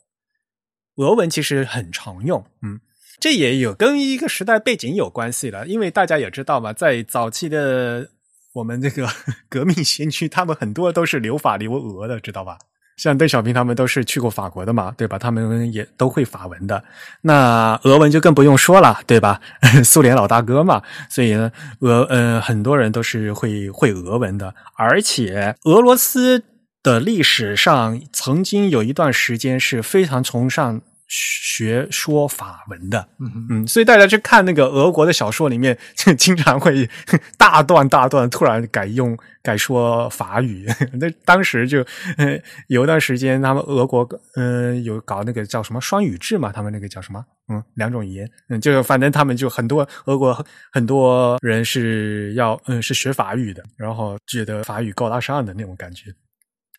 [0.95, 2.80] 俄文其实很常用，嗯，
[3.22, 8.10] 这也有跟一个时代背景有关系了，因为大家也知道嘛，在早期的
[8.54, 9.08] 我们这个
[9.48, 12.58] 革命先驱，他们很多都是留法留俄的，知道吧？
[12.98, 15.20] 像邓小平他们都是去过法国的嘛，对吧？
[15.20, 16.84] 他们也都会法文的，
[17.22, 19.40] 那俄文就更不用说了，对吧？
[19.86, 26.44] 苏联老大哥嘛，所以呢，俄呃很多人都是会会俄文的，而且俄罗斯
[26.82, 30.82] 的历史上曾经有一段时间是非常崇尚。
[31.13, 35.78] 学说法文的，嗯嗯，所以大家去看那个俄国的小说里面，
[36.17, 36.89] 经常会
[37.38, 40.65] 大段大段突然改用改说法语。
[40.95, 41.86] 那当时就
[42.69, 47.21] 有一段时间，他们俄国嗯有搞那个叫什么双语制嘛，他们那个叫什么
[47.52, 56.06] 嗯两种语言，嗯，就反正他们就很多俄国很多人是要嗯是学法语的，然后觉得法语高大上的那种感觉。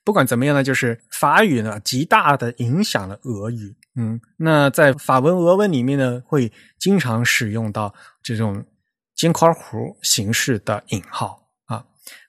[0.05, 3.75] 不管怎么样呢，就是法语呢极大的影响了俄语。
[3.95, 8.65] 嗯，那在法文、俄文里面呢，会经常使用到这种
[9.15, 11.85] 尖括弧形式的引号啊。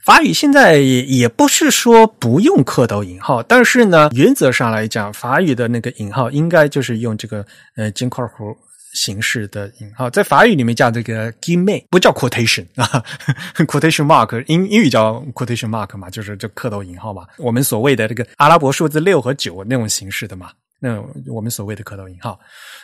[0.05, 8.55] 法语现在也也不是说不用蝌蚪引号，但是呢，原则上来讲，法语的那个引号应该就是用这个呃尖括弧。
[8.93, 13.03] 形式的引号在法语里面叫这个 g i m e 不叫 quotation 啊，
[13.65, 17.25] quotation mark 英英语叫 quotation mark 嘛，就是这蝌蚪引号嘛。
[17.37, 22.39] 我们所谓的这个阿拉伯数字六和九那种形式的嘛，那我们所谓的蝌蚪引号，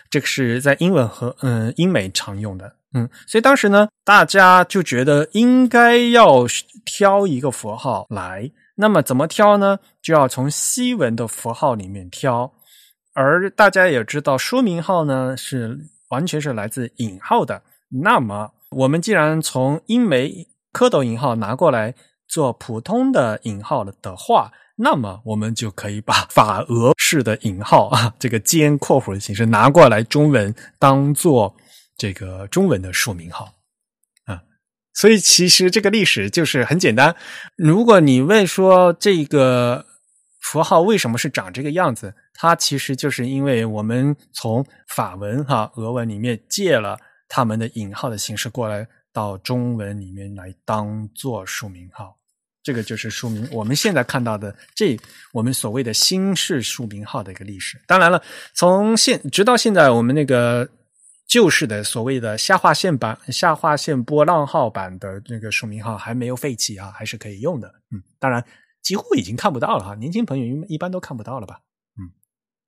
[0.09, 2.73] 这个是在英文和嗯英美常用的。
[2.95, 6.45] 嗯，所以当时呢，大家就觉得应该要
[6.85, 9.77] 挑一个符号来，那么怎么挑呢？
[10.01, 12.51] 就要从西文的符号里面挑，
[13.13, 15.79] 而大家也知道说明号呢是。
[16.09, 17.61] 完全是来自引号的。
[18.03, 21.95] 那么，我们既然从英美蝌蚪引号拿过来
[22.27, 31.55] 做普通的引号了的话，那么我们就可以把法俄式的引号啊，这个尖括弧的形式拿过来中文当做
[31.97, 33.55] 这个中文的说明号
[34.25, 34.43] 啊。
[34.93, 37.15] 所以，其实这个历史就是很简单。
[37.57, 39.85] 如果你问说这个
[40.39, 42.13] 符号为什么是长这个样子？
[42.33, 46.97] 它其实就是因为我们从法文哈俄文里面借了
[47.27, 52.17] 他们的引号的形式过来到中文里面来当做书名号，
[52.63, 54.97] 这个就是书名我们现在看到的这
[55.33, 57.79] 我们所谓的新式书名号的一个历史。
[57.85, 58.21] 当然了，
[58.53, 60.67] 从现直到现在，我们那个
[61.27, 67.67] 旧式的所谓的下划线版、下划线波浪号版的那个书名号还没有废弃啊，还是可以用的。
[67.91, 68.43] 嗯，当然
[68.89, 71.59] 几乎已经看不到了哈，年轻朋友一般都看不到了吧。
[71.99, 72.09] 嗯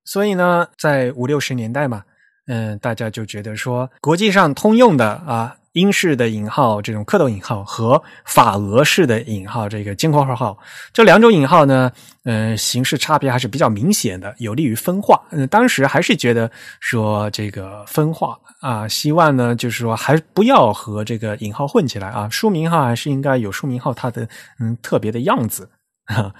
[0.05, 2.03] 所以呢，在五六十年代嘛，
[2.45, 10.55] 嗯，大家就觉得说，国际上通用的啊，英式的引号这种蝌蚪引号和法俄式的引号这个尖括号号
[10.93, 11.91] 这两种引号呢，
[12.25, 15.19] 嗯，形式差别还是比较明显的，有利于分化。
[15.31, 24.27] 嗯，当时还是觉得说这个分化啊，希望呢，就是说还不要和这个引号混起来啊，书名号还是应该有书名号它的
[24.59, 25.69] 嗯特别的样子。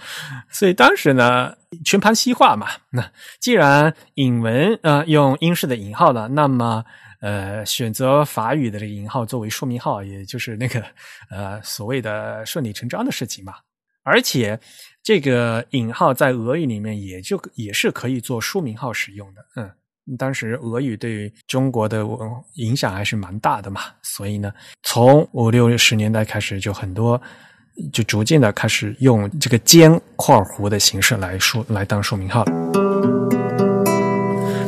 [0.49, 2.67] 所以当时呢，全盘西化嘛。
[2.89, 6.83] 那既然引文呃用英式的引号了，那么
[7.21, 10.83] 呃选择法语的这个引号作为说明号，也就是那个
[11.29, 13.53] 呃所谓的顺理成章的事情嘛。
[14.03, 14.59] 而且
[15.03, 19.45] 这个引号在俄语里面也就也是可以做说明号使用的。
[19.55, 22.05] 嗯，当时俄语对中国的
[22.55, 23.81] 影响还是蛮大的嘛。
[24.01, 24.51] 所以呢，
[24.83, 27.21] 从五六十年代开始，就很多。
[27.91, 32.51] 就逐渐的开始用这个尖括弧的形式来说来当说明号了。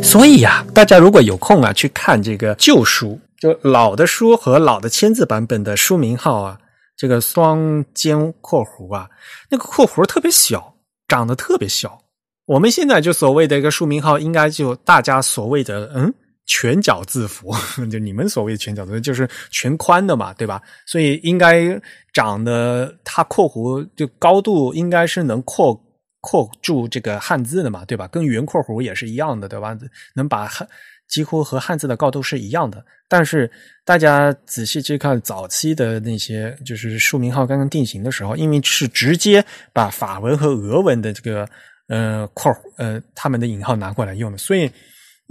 [0.02, 6.58] 所以呀，大家如果有空啊，去看这个旧书，就老的书和老的签字版本的书名号啊，
[6.98, 9.10] 这个双尖括弧啊，
[9.50, 10.76] 那个括弧特别小，
[11.08, 11.98] 长得特别小。
[12.46, 16.14] 我们现在就所谓的一个书名号，应该就大家所谓的嗯。
[16.46, 17.54] 全角字符，
[17.90, 20.62] 就你们所谓的全角字，就是全宽的嘛，对吧？
[20.86, 21.80] 所以应该
[22.12, 25.74] 长得它括弧就高度应该是能括
[26.20, 28.08] 括住这个汉字的嘛，对吧？
[28.08, 29.78] 跟圆括弧也是一样的，对吧？
[30.16, 30.68] 能把汉
[31.08, 32.84] 几乎和汉字的高度是一样的。
[33.08, 33.50] 但是
[33.86, 41.48] 大家仔细去看早期的那些，就是书名号刚刚定型的时候，因为是直接把法文和俄文的这个
[41.88, 44.70] 呃括呃他们的引号拿过来用的，所以。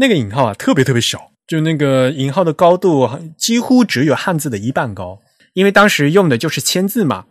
[0.03, 5.21] 那个引号啊，特别特别小，就那个引号的高度几乎只有汉字的一半高，
[5.53, 7.25] 因为当时用的就是签字嘛。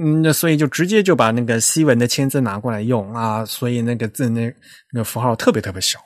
[0.00, 4.50] 嗯，那所以就直接就把那个西文的签字拿过来用啊，所以那个字那
[4.92, 5.98] 那个符号特别特别小。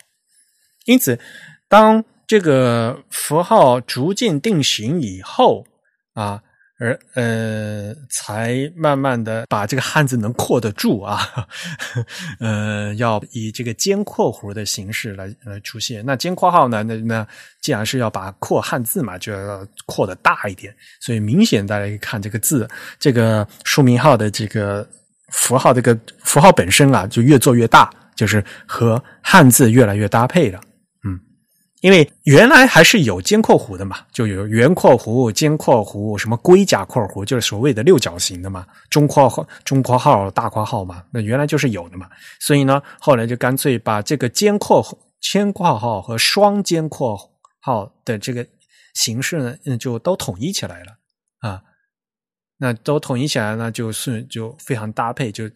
[0.86, 1.16] 因此，
[1.68, 5.64] 当这个符号逐渐定型以后
[6.14, 6.42] 啊。
[6.78, 11.20] 而呃，才慢慢的把这个汉字能括得住啊，
[12.38, 16.04] 呃，要以这个尖括弧的形式来来出现。
[16.06, 16.84] 那尖括号呢？
[16.84, 17.26] 那那
[17.60, 20.72] 既然是要把括汉字嘛，就要扩的大一点。
[21.00, 22.68] 所以明显大家一看这个字，
[22.98, 24.88] 这个书名号的这个
[25.32, 30.60] 符号，这个符号本身啊，就越做越大，就是和汉字越来越搭配了。
[31.80, 42.10] 因为原来还是有尖括弧的嘛，就有圆括弧、尖括弧、什么龟甲括弧，就是所谓的六角形的嘛，中括号、中括号、大括号嘛，那原来就是有的嘛。
[42.40, 44.84] 所以呢，后来就干脆把这个尖括
[45.20, 47.16] 尖括号和双尖括
[47.60, 48.44] 号的这个
[48.94, 50.98] 形式呢，嗯，就都统一起来了
[51.40, 51.62] 啊。
[52.56, 55.48] 那都统一起来呢，就是就非常搭配，就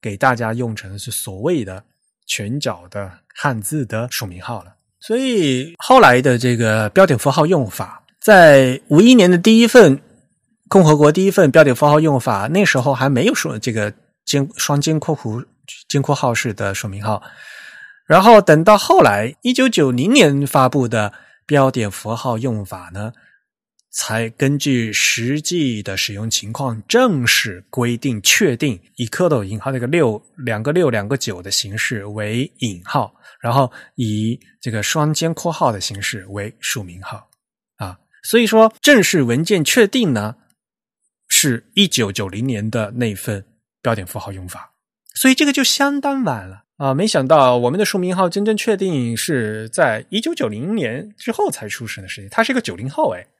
[0.00, 1.84] 给大家用成是所谓的
[2.26, 4.74] 全角的汉字的署名号了。
[5.00, 10.00] 所以后来的这个标点符号用法，在五一年的第一份
[10.68, 13.92] 共和国第一份标点符号用法，那时候还没有说这个
[14.24, 15.44] 尖双尖括弧
[15.88, 17.22] 尖括号式的说明号。
[18.06, 21.12] 然后等到后来一九九零年发布的
[21.46, 23.12] 标点符号用法呢，
[23.92, 33.14] 才根据实际的使用情况正式规定确定以蝌蚪引号这个六两个六两个九的形式为引号。
[33.40, 37.30] 然后以这个双尖括号的形式为署名号
[37.76, 40.36] 啊，所以说正式文件确定呢，
[41.28, 43.46] 是一九九零年的那份
[43.80, 44.72] 标点符号用法，
[45.14, 46.92] 所以这个就相当晚了啊！
[46.92, 53.26] 没想到我们的署名号真正确定是在一九九零年之后才出生的事情，它是一个九零后哎。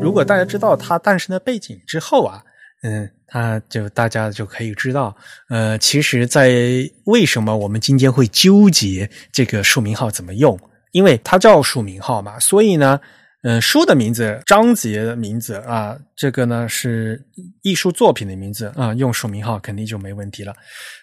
[0.00, 2.44] 如果大家知道它诞生的背景之后啊。
[2.80, 5.14] 嗯，他就大家就可以知道，
[5.50, 6.50] 呃，其实，在
[7.04, 10.58] 为什么我们今天会纠结这个署名号怎么用？
[10.92, 12.98] 因为它叫署名号嘛，所以呢，
[13.42, 17.22] 嗯，书的名字、章节的名字啊，这个呢是
[17.62, 20.54] 艺术作品的名字啊，用署名号肯定就没问题了。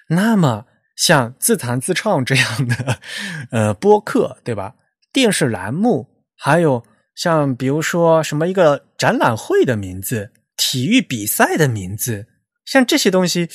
[0.10, 0.66] 那么，
[0.96, 2.98] 像自弹自唱这样的
[3.52, 4.74] 呃播客，对吧？
[5.14, 10.32] 电视栏目，还有像比如说什么一个展览会的名字。
[10.76, 12.28] 体育比赛的名字，
[12.66, 13.48] 像这些东西，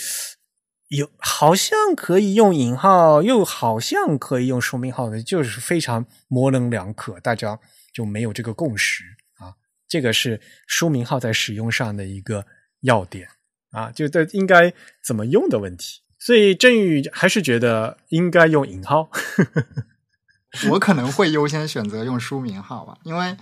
[0.89, 7.61] 有好像可以用引号，又好像可以用说明号的，就是非常模棱两可，大家
[7.93, 9.05] 就没有这个共识
[9.35, 9.53] 啊。
[9.87, 12.47] 这个是书名号在使用上的一个
[12.81, 13.29] 要点
[13.73, 14.73] 啊，就在应该
[15.05, 16.01] 怎么用的问题。
[16.19, 19.11] 所以郑宇还是觉得应该用引号。
[20.71, 23.37] 我可能会优先选择用书名号吧，因为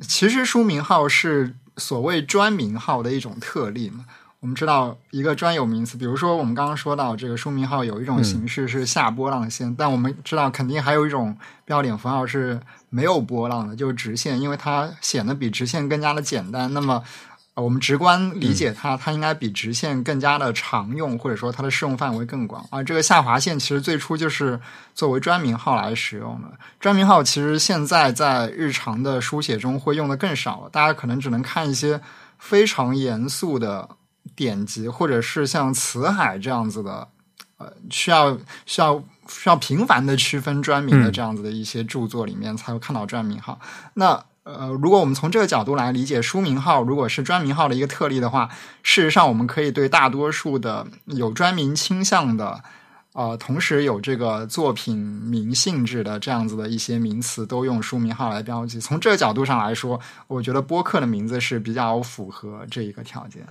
[0.00, 1.54] 其实书名号是。
[1.76, 4.04] 所谓专名号的一种特例嘛，
[4.38, 16.72] 我们知道一个专有名词，比如说我们刚刚说到这个书名号有一种形式是下波浪线，但我们知道肯定还有一种标点符号是没有波浪的，就是直线，因为它显得比直线更加的简单。
[16.72, 17.02] 那么。
[17.62, 22.66] 我们直观理解它，它应该比直线更加的常用，或者说它的适用范围更广。
[22.70, 24.60] 而这个下划线其实最初就是
[24.92, 26.48] 作为专名号来使用的。
[26.80, 32.00] 专名号其实现在在日常的书写中会用的更少了，大家可能只能看一些
[32.38, 33.88] 非常严肃的
[34.34, 37.06] 典籍，或者是像《辞海》这样子的，
[37.58, 38.36] 呃，需要
[38.66, 43.60] 需要需要频繁的区分专名的这样子的一些著作里面才会看到专名号。
[43.94, 48.48] 那呃，如果我们从这个角度来理解书名号，如果是专名号的一个特例的话，
[48.82, 52.62] 事实上我们可以对大多数的有专名倾向的，
[53.14, 58.78] 呃，同时有这个作品名性质的这样子的一些名词，都用书名号来标记。
[58.78, 63.46] 从这个角度上来说，我觉得播客的名字是比较符合这一个条件。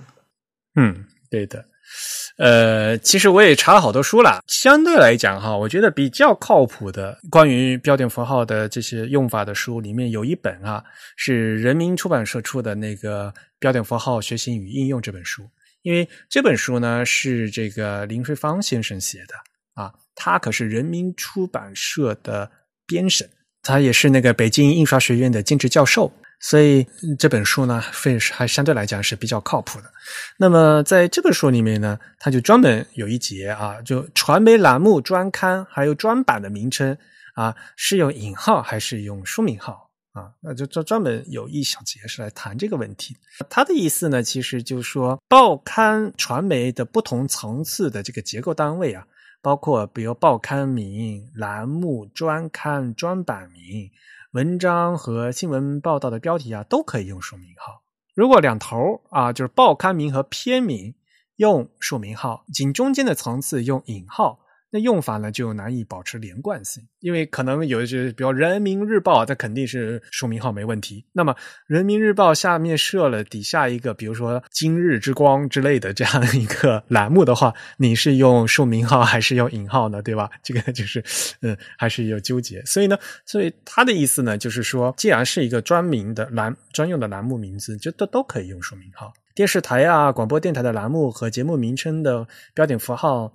[0.76, 1.64] 嗯，对的。
[2.36, 10.82] 呃，其实我也查了好多书了，相对来讲哈，我觉得比较靠谱的关于标点符号的这些用法的书里面有一本啊，
[11.16, 13.28] 是人民出版社出的那个
[13.60, 15.48] 《标点符号学习与应用》这本书，
[15.82, 19.34] 因为这本书呢是这个林瑞芳先生写的
[19.74, 22.50] 啊，他可是人民出版社的
[22.84, 23.28] 编审，
[23.62, 26.12] 他也是那个北京印刷学院的兼职教授。
[26.46, 26.86] 所以
[27.18, 29.90] 这本书呢，非还相对来讲是比较靠谱的。
[30.36, 36.98] 那么在这本书里面呢，它就专门有一节啊，就传媒栏目、专刊还有专版的名称
[37.34, 40.28] 啊，是用引号还是用书名号啊？
[40.42, 43.16] 那就专专门有一小节是来谈这个问题。
[43.48, 49.06] 他的意思呢，其实就是说，报刊传媒的不同层次的这个结构单位啊，
[49.40, 53.90] 包括比如报刊名、栏目、专刊、专版名。
[54.34, 57.84] 文章和新闻报道的标题啊，都可以用书名号
[58.16, 60.96] 如果两头啊，就是报刊名和篇名
[61.36, 64.40] 用书名号，仅中间的层次用引号。
[64.74, 71.06] 那用法呢就难以保持连贯性，因为可能有一些，比如《人民日报》，它肯定是署名号没问题。
[71.12, 71.32] 那么
[71.68, 80.02] 《人民日报》下面设了底下一个，比如说“今日之光”之类的这样一个 栏目的话，你是用署名号还是用引号呢？
[80.02, 80.28] 对吧？
[80.42, 81.00] 这个就是，
[81.42, 82.60] 嗯，还是有纠结。
[82.64, 89.12] 所以呢，所以他的意思呢，就是说，既然是一个专名的栏专用的栏目名字，就都都可以用署名号。
[89.36, 93.32] 电视台啊、广播电台的栏目和节目名称的标点符号。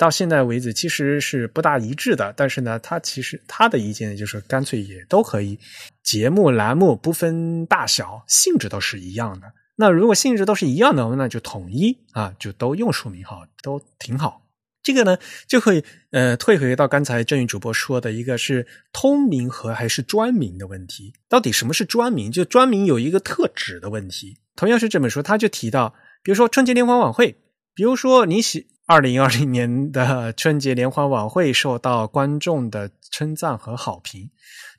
[0.00, 2.32] 到现在为止，其实是不大一致的。
[2.34, 5.58] 但是呢，他其实他的意见就是干脆也都可以，
[6.02, 9.52] 节目栏目不分大小，性质都是一样的。
[9.76, 14.40] 那如果性质都是一样的，那就统一啊，就都用署名号，都挺好。
[14.82, 21.12] 这个呢，就会呃退回到刚才郑宇主播说的一个是通名和还是专名的问题。
[21.28, 22.32] 到底什么是专名？
[22.32, 24.38] 就专名有一个特指的问题。
[24.56, 27.36] 同样是这本书，他就提到，比如说春节联欢晚会，
[27.74, 28.68] 比如说你喜。
[28.90, 34.28] 二零二零年的春节联欢晚会受到观众的称赞和好评，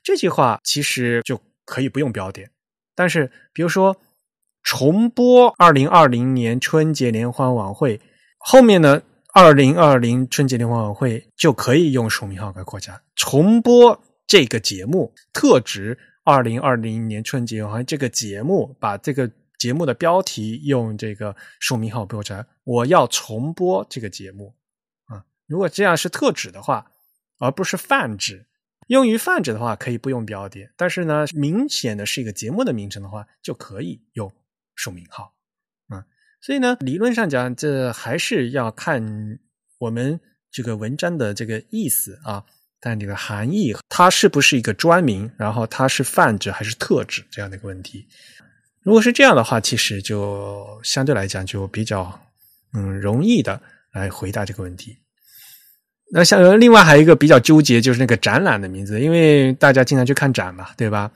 [0.02, 2.50] 这句话其实就可以不用标点。
[2.94, 3.96] 但是，比如说
[4.62, 7.98] 重播二零二零年春节联欢晚会，
[8.36, 9.00] 后面呢，
[9.32, 19.30] 二零二零春节联欢晚会就可以用署名号概括加重播这个节目，特指二零二零年春节联欢这个节目，把这个。
[19.62, 24.56] 节目的标题用这个署名号标着，我要重播这个节目
[25.04, 25.24] 啊。
[25.46, 26.90] 如果这样是特指的话，
[27.38, 28.48] 而不是泛指，
[28.88, 30.72] 用于泛指的话可以不用标点。
[30.76, 34.32] 但是呢，明显的是一个节目的名称的话，就可以用
[34.74, 35.32] 署名号
[35.86, 36.04] 啊。
[36.40, 39.38] 所以呢，理论上讲，这还是要看
[39.78, 40.18] 我们
[40.50, 42.44] 这个文章的这个意思啊，
[42.80, 48.08] 但这个含义，它是不是一个专名，然后它是泛指还是特指这样的一个问题。
[48.84, 52.20] 如果是这样的话，其实就相对来讲就比较
[52.74, 53.60] 嗯容易的
[53.92, 54.98] 来回答这个问题。
[56.12, 61.10] 那像另外还有一个比较纠结，就是那个展览的名字，因为大家经常去看展嘛，对吧？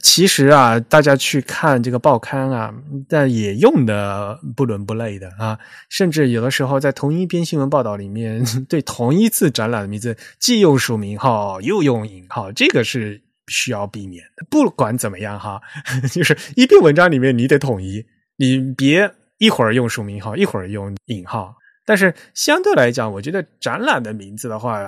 [0.00, 2.72] 其实啊，大家去看这个报刊啊，
[3.08, 5.58] 但也用的不伦不类的啊，
[5.88, 13.22] 甚至有的时候在同一篇新闻报道里面， 对同一次展览的名字既用署名号又用引号，这个是。
[13.48, 15.60] 需要避免的，不管怎么样哈，
[16.12, 21.56] 就是一篇文章里面你得统一，你别一会儿用署名号，一会儿用引号。
[21.84, 24.78] 但是相对来讲，我觉得展览的名字的话，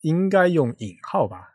[0.00, 1.48] 应该用引号吧？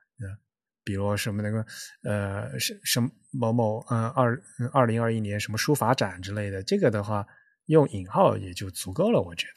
[0.83, 1.65] 比如什么那个
[2.03, 7.27] 呃，什什么某某嗯二二零二一年什么书法展之类的，这个的话
[7.65, 9.53] 用引号也就足够了，我觉得。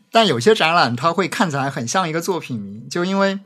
[0.10, 3.40] 但有些展览它会看起来很像一个作品名，就因为。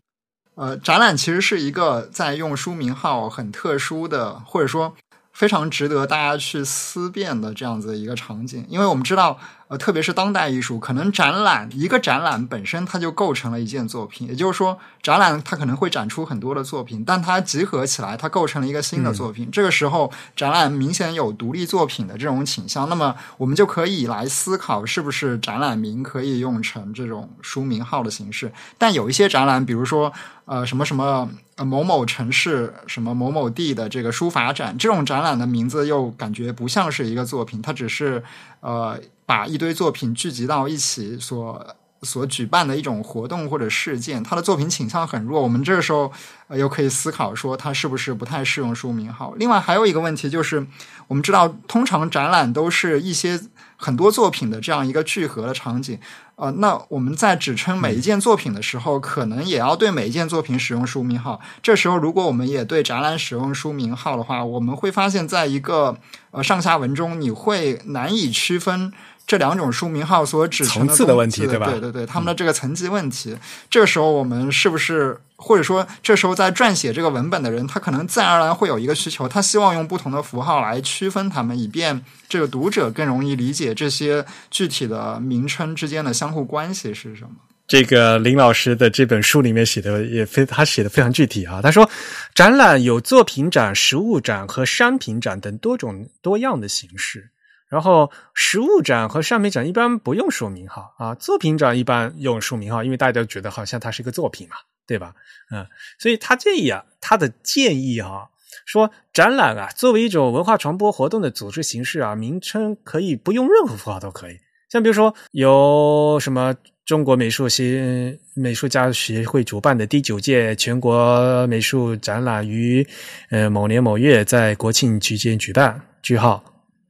[0.57, 4.95] 呃，展览其实是一个在用书名号很特殊的，或者说
[5.33, 9.39] 非常值得大家去思辨的这样子一个场景，因为我们知道。
[9.69, 19.51] 呃，特别是当代艺术，可能展览一个展览本身它就构成了一件作品，也就是说，展览它可能会展出很多的作品，但它集合起来，它构成了一个新的作品。
[19.51, 28.53] 这个时候，展览明显有独立作品的这种倾向，那么我们就可以来思考，是不是展览名可以用成这种书名号的形式？
[28.79, 30.13] 但有一些展览，比如说
[30.45, 38.23] 呃什么什么呃某某城市什么某某地的这个书法展，这种展览的名字又感觉不像是一个作品，它只是
[38.61, 38.97] 呃。
[39.27, 45.43] 把一堆作品聚集到一起所所举办的一种活动或者事件，他的作品倾向很弱。
[45.43, 46.13] 我们这个时候
[46.51, 49.35] 又可以思考说，他是不是不太适用书名号？
[49.37, 50.65] 另外还有一个问题就是，
[51.09, 53.41] 我们知道通常展览都是一些
[53.77, 55.99] 很多作品的这样一个聚合的场景。
[56.37, 61.41] 呃，那我们在指称每一件作品的时候，可能也要对每一件作品使用书名号。
[61.63, 65.97] 这时候，如果我们也对展览使用书名号的话，我们会发现，在一个
[66.31, 68.93] 呃上下文中，你会难以区分。
[69.27, 71.67] 这两种书名号所指层次的问题，对吧？
[71.67, 73.37] 对对对，他们的这个层级问题，
[73.69, 87.31] 这个时候我们是不是，或者说这时候在撰写这个文本的人，他可能自然而然会有一个需求，他希望用不同的符号来区分他们，以便这个读者更容易理解这些具体的名称之间的相互关系是什么。
[87.67, 91.91] 这个林老师的这本书里面写的也非他写的非常具体啊，他说
[92.33, 97.31] 展览有作品展、实物展和商品展等多种多样的形式。
[97.69, 104.55] 然后，实物展和商品展一般不用署名号啊，作品展一般用署名号，因为大家觉得好像它是一个作品嘛，
[104.87, 105.15] 对吧？
[105.51, 105.67] 嗯，
[105.99, 108.29] 所以他建议啊，他的建议啊，
[108.65, 114.39] 说展览啊，作为一种文化传播活动的组织形式啊，名称可以不用任何符号都可以
[114.69, 116.55] 像比如说有什么
[116.85, 122.87] 中国美术协美术家协会主办的第九届全国美术展览于
[123.31, 126.43] 呃某年某月在国庆期间举办，句号，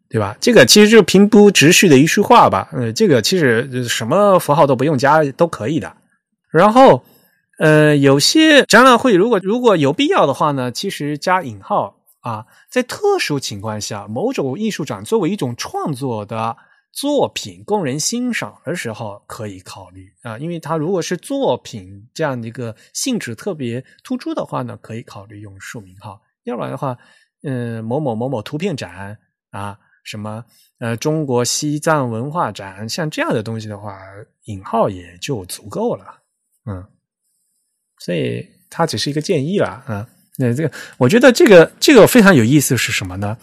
[0.09, 0.37] 对吧？
[0.41, 2.69] 这个其实就是平铺直叙的一句话吧。
[2.73, 5.97] 呃，这个其实什么符号都不用加都可以的。
[6.51, 7.05] 然后
[7.59, 16.57] 呃，有些展览会如果如果有必要的话呢，其实加引号啊，在特殊情况下，某种艺术展作为一种创作的。
[16.93, 26.19] 作品供人欣赏的时候可以考虑啊，因为它如果是作品这样的一个性质特别突出的话呢，可以考虑用署名号。
[26.45, 26.97] 要不然的话，
[27.43, 29.19] 嗯，某某某某图片展
[29.51, 30.43] 啊，什么
[30.79, 33.99] 呃中国西藏文化展，像这样的东西的话，
[34.45, 36.05] 引号也就足够了。
[36.65, 36.83] 嗯，
[37.99, 40.09] 所以它只是一个建议了啊。
[40.39, 43.37] 那这个我觉得这个这个非常有意思是什么呢？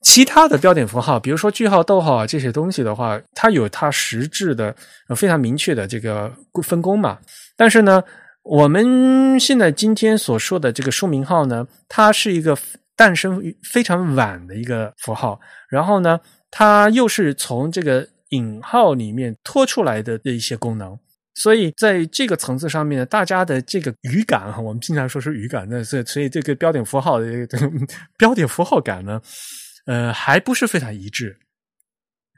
[0.00, 4.74] 其他的标点符号，比如说句号、逗号啊这些东西的话，它有它实质的、
[5.14, 7.18] 非常明确的这个分工嘛。
[7.56, 8.02] 但是呢，
[8.42, 12.56] 我们现在今天所说的这个说明号呢，它是一个
[12.98, 15.40] 诞生于非常晚的一个符号，
[15.70, 16.20] 然后呢，
[16.50, 20.98] 它又是从这个引号里面拖出来的的一些功能，
[21.34, 27.70] 所以在这个层次上面，大家的这个语感，我们经常说是语感，那所以所以这个标点符号的这个
[28.18, 29.22] 标点符号感呢。
[29.86, 31.38] 呃，还不是非常一致，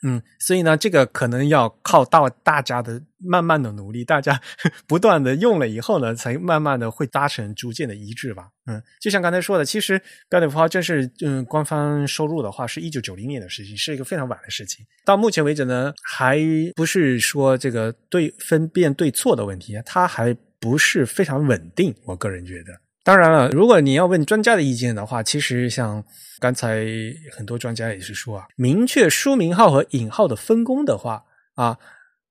[0.03, 4.41] 嗯，所以呢，这个可能要靠到大家的慢慢的努力，大家
[4.89, 8.49] 不断的用了以后呢，才慢慢的会达成逐渐的一致吧。
[8.67, 14.87] 嗯，就像刚才说的，其实标点符号正式嗯官方收入的话，是一九九零年的事情，是一个非常晚的事情。
[15.05, 16.39] 到目前为止呢，还
[16.75, 21.95] 不是说这个对分辨对错的问题，它还不是非常稳定。
[22.05, 22.81] 我个人觉得。
[23.03, 26.05] 当然了，如果你要问专家的意见的话，其实像
[26.39, 26.85] 刚才
[27.33, 31.25] 很多专家也是说啊，明确书名号和引号的分工的话
[31.55, 31.79] 啊，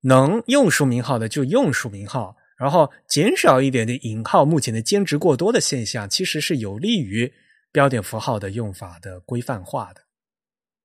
[0.02, 7.32] 能用书名号的就用书名号，然后减少一点的引号目前的兼职过多的现象，其实是有利于
[7.72, 10.02] 标点符号的用法的规范化的。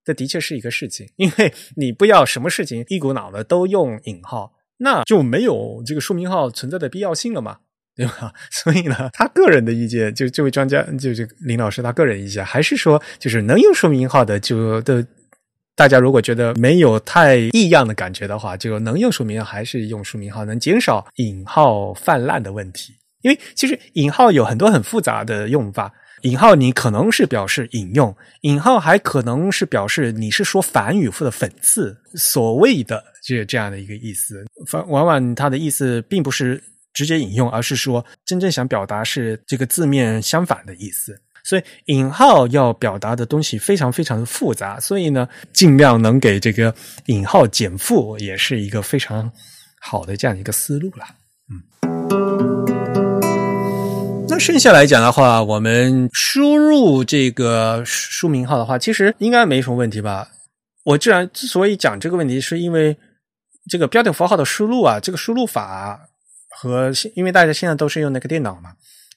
[0.03, 7.59] 这的确是一个事情，因为你不要什么事情一股脑的都用引号，那就没有这个书名号存在的必要性了嘛。
[7.95, 8.33] 对吧？
[8.51, 15.05] 所以呢，他个人的意见，就这位专家，就这林老师他个人意见，还是说，就是能用说明号的，就的
[15.75, 22.93] 大家如果觉得没有太异样的感觉的话，就能用书名，还是用书名号，能减少引号泛滥的问题。
[23.21, 25.91] 因为其实引号有很多很复杂的用法，
[26.21, 36.61] 引号你可能是表示引用，引号还可能是表示你是说反语或者讽刺，所谓的这这样的一个意思，反往往它的意思并不是。
[36.95, 41.21] 直接引用，而是说真正想表达是这个字面相反的意思。
[41.43, 46.73] 所以引号要表达的东西非常非常的复杂，所以呢，尽量能给这个
[47.05, 49.31] 引号减负，也是一个非常
[49.79, 51.05] 好的这样一个思路了。
[51.51, 51.61] 嗯，
[54.27, 60.29] 那剩下来讲的话，我们输入这个书名号的话，其实应该没什么问题吧？
[60.83, 62.97] 我既然之所以讲这个问题，是因为
[63.69, 66.04] 这个标点符号的输入啊，这个输入法。
[66.57, 68.71] 和因为大家现在都是用那个电脑嘛，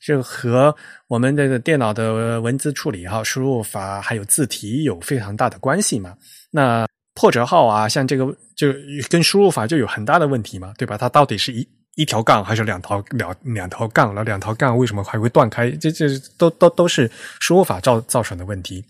[0.05, 0.75] 就和
[1.07, 6.15] 我们这个电脑的文字处理哈、输入法还有字体有非常大的关系嘛。
[6.51, 8.27] 那破折号啊，像这个
[8.57, 8.73] 就
[9.09, 10.97] 跟输入法就有很大的问题嘛，对吧？
[10.97, 11.67] 它到底是一
[11.97, 14.23] 一条杠还是两条两两条杠了？
[14.23, 15.69] 两条杠为什么还会断开？
[15.73, 16.07] 这这
[16.39, 17.11] 都都都是
[17.41, 18.85] 输入法造造成的问题。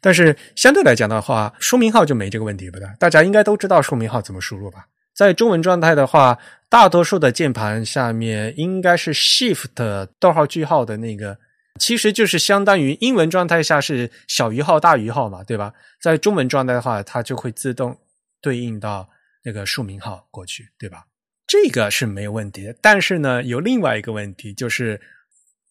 [0.00, 2.78] 但是相对来讲的话，书名号就没这个问题，不？
[3.00, 4.86] 大家应该都知道书名号怎么输入吧？
[5.14, 6.38] 在中文状态的话，
[6.68, 11.38] 大多数的键盘下面应该是 Shift 逗号句号的那个，
[11.78, 15.74] 其实就是相当于英文状态下是小于号大于号嘛，对吧？
[16.00, 17.98] 在中文状态的话，它就会自动
[18.40, 19.10] 对应到
[19.44, 21.04] 那个署名号过去，对吧？
[21.46, 22.74] 这个是没有问题的。
[22.80, 25.00] 但是呢，有另外一个问题，就是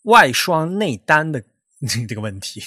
[0.04, 1.42] 外双内单的
[2.08, 2.62] 这个问题。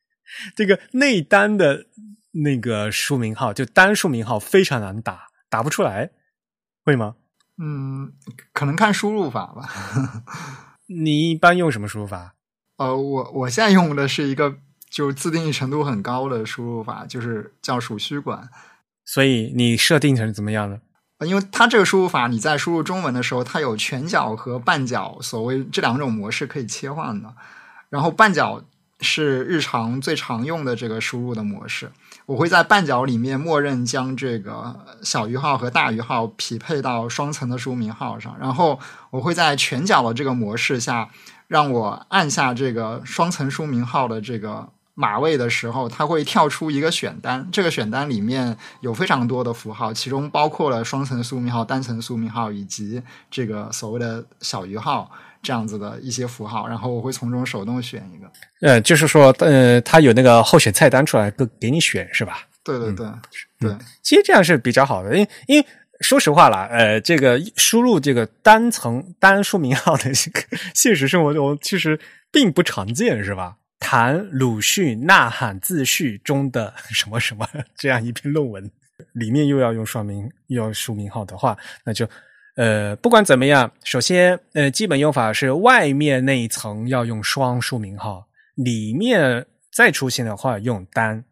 [0.54, 1.86] 这个内单的
[2.32, 6.10] 那个署名号，就单数名号非常难打，打不出来。
[6.88, 7.16] 会吗？
[7.58, 8.14] 嗯，
[8.54, 9.68] 可能看输入法吧。
[10.88, 12.34] 你一般用什么输入法？
[12.78, 14.56] 呃，我我现在用的是一个
[14.88, 18.48] 就是自定义程度很高的输入法，就是叫鼠须管。
[19.04, 20.80] 所以你设定成怎么样呢？
[21.26, 27.34] 因为它这个输入法，你在输入中文的时候，它有全角和半角，所谓这两种模式可以切换的。
[27.90, 28.64] 然后半角
[29.00, 31.92] 是日常最常用的这个输入的模式。
[32.28, 41.08] 我会在半角里面默认将这个小于号和大于号匹配到双层的书名号上，然后我会在全角的这个模式下，
[41.46, 55.10] 让我按下这个双层书名号的这个码位的时候，它会跳出一个选单，这个选单里面有非常多的符号，其中包括了双层书名号、单层书名号以及这个所谓的小于号
[55.42, 58.30] 这样子的一些符号，然后我会从中手动选一个。
[58.60, 62.46] 呃，就是说，呃，它有那个候选菜单出来，给给你选是吧？
[62.64, 63.06] 对对对，
[63.60, 65.66] 对，其实这样是比较好的，因为因为
[66.00, 70.40] 说实话啦，呃，这个输入这个单层单书名号的这个
[70.74, 71.98] 现实生活中其实
[72.30, 73.56] 并不常见，是吧？
[73.80, 78.70] 谈鲁迅呐喊自序中的什么什么这样一篇论文，
[79.12, 82.04] 里面又要用双名又要书名号的话，那就
[82.58, 91.24] 呃，不管怎么样，首先呃，基本用法是外面那一层要用双书名号，里面再出现的话用单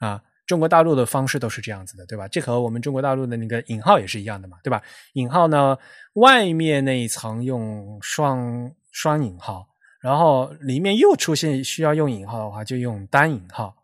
[0.00, 0.20] 啊。
[0.46, 2.26] 中国大陆的方式都是这样子的，对吧？
[2.26, 4.82] 这和我们中国大陆的那个引号也是一样的嘛，对吧？
[5.12, 5.78] 引号呢，
[6.14, 9.68] 外面那一层用双双引号。
[10.00, 13.76] 然后里面又出现需要用引号的话，就用单引号。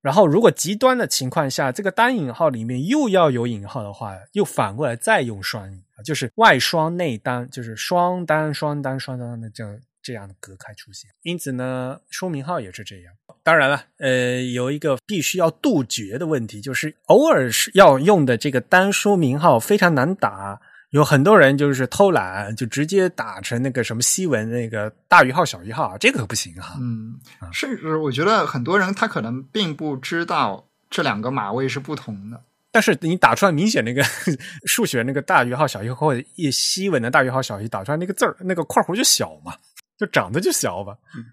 [0.00, 11.10] 然后如果极端的情况下，这个单引号里面又要有引号的话，又反过来再用双引，就是外双内单，就是双单双单双单的这样这样的隔开出现。
[11.22, 13.14] 因此呢，书名号也是这样。
[13.42, 20.60] 当然了，呃，有一个必须要杜绝的问题，就是偶尔是要用的这个单书名号非常难打。
[20.90, 26.76] 有很多人就是偷懒，就直接打成那个什么西文那个大于号小于号，这个可不行哈。
[26.78, 27.18] 嗯，
[27.50, 32.42] 甚至我觉得很多人他可能并不知道这两个码位是不同的。
[32.72, 34.02] 但是你打出来明显那个
[34.66, 39.54] 数学那个大于号小于号或者西文的大于号小于打出来那个字儿那个括弧就小嘛，
[39.96, 40.96] 就长得就小吧。
[41.14, 41.26] 嗯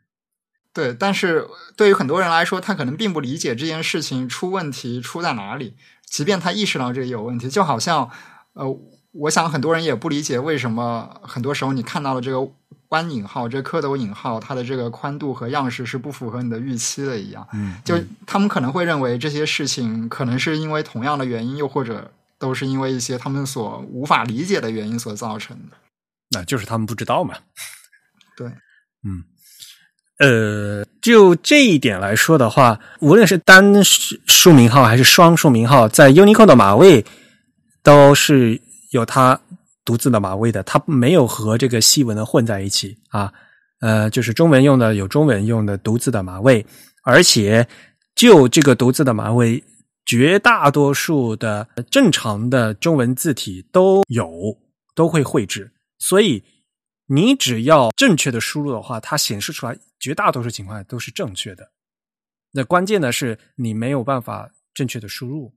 [0.72, 5.76] 对，但是对于很多人来说，他可能并不理解这件事情出问题出在哪里，
[6.06, 8.12] 即便他意识到这里有问题，就好像
[8.54, 8.80] 呃。
[9.12, 12.48] 我想很多人也不理解为什么很多时候你看到了这个
[12.90, 17.48] 弯引号、这蝌蚪引号，它的这个宽度和样式是不符合你的预期的一样。
[17.54, 25.78] 嗯，就他们可能会认为这些事情可能是因为同样的原因，又或者都是因为一些他们所无法理解的原因所造成的。
[26.32, 27.36] 那就是他们不知道嘛。
[28.38, 28.48] 对，
[29.04, 29.24] 嗯，
[30.18, 37.06] 呃，就这一点来说的话，无论是单数名号还是双数名号，在 Unicode 的码位
[37.84, 38.62] 都是。
[38.92, 39.40] 有它
[39.90, 43.34] 独自的马位的，它没有和这个西文的混在一起啊。
[43.80, 46.64] 呃，就是中文用的有中文用的独自的马位，
[47.04, 47.68] 而且
[48.14, 49.64] 就这个独自的马位，
[50.06, 54.56] 绝大多数的正常的中文字体都有
[54.94, 56.44] 都会绘制，所以
[57.08, 61.68] 你只要正确的输入的话，它显示出来绝大多数情况下都是正确的。
[62.52, 65.52] 那关键的是你没有办法正确的输入。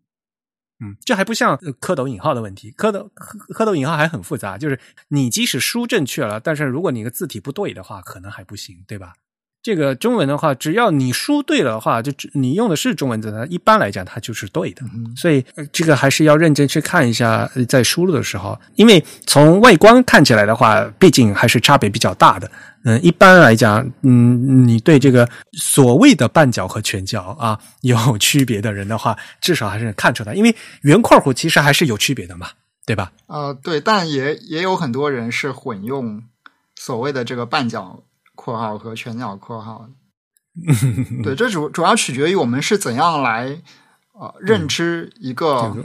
[0.83, 3.09] 嗯，这还不像蝌蚪引号的问题，蝌蚪
[3.55, 4.79] 蝌蚪引号还很复杂，就是
[5.09, 9.13] 你即使输正确了，但是如果你的字体不对的话，可能还不行，对吧？
[9.63, 14.83] 这个中文的话，只要你输对了的话，就你用的是中文字，它一般来讲它就是对的。
[15.17, 22.51] 所以这个还是要认真去看一下，在输入的时候，因为从外观看起来的话，毕竟还是差别比较大的。
[22.85, 32.49] 嗯，一般来讲，嗯，你对这个所谓的半角和全角啊有区别的人的话，至少还是看出来，因为圆括弧其实还是有区别的嘛，
[32.87, 33.13] 对吧？
[33.27, 36.23] 呃，对，但也也有很多人是混用
[36.77, 38.03] 所谓的这个半角。
[38.35, 39.87] 括号和全角括号，
[41.23, 43.61] 对，这主主要取决于我们是怎样来
[44.15, 45.77] 呃认知一个。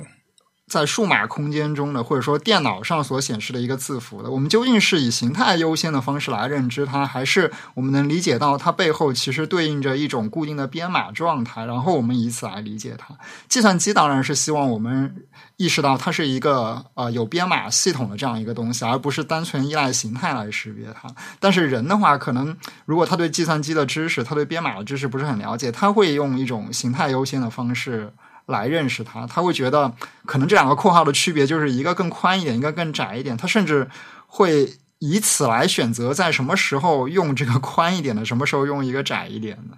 [0.68, 13.15] 在数码空间中的，或者说电脑上所显示的一个字符的，我们究竟是以形态优先的方式来认知它，还是我们能理解到它背后其实对应着一种固定的编码状态，然后我们以此来理解它？
[13.47, 21.09] 计算机当然是希望我们意识到它是一个呃有编码系统的这样一个东西，而不是单纯依赖形态来识别它。
[21.39, 22.53] 但是人的话，可能
[22.86, 28.11] 如果他对计算机的知识、他对编码的知识不是很了解，他会用一种形态优先的方式。
[28.48, 29.93] 来认识它，他会觉得
[30.26, 33.36] 可能这两个括号的区别就是一个更宽一点，一个更窄一点。
[33.38, 33.88] 他甚至
[34.26, 39.78] 会以此来选择在什么时候用这个宽一点的，什么时候用一个窄一点的。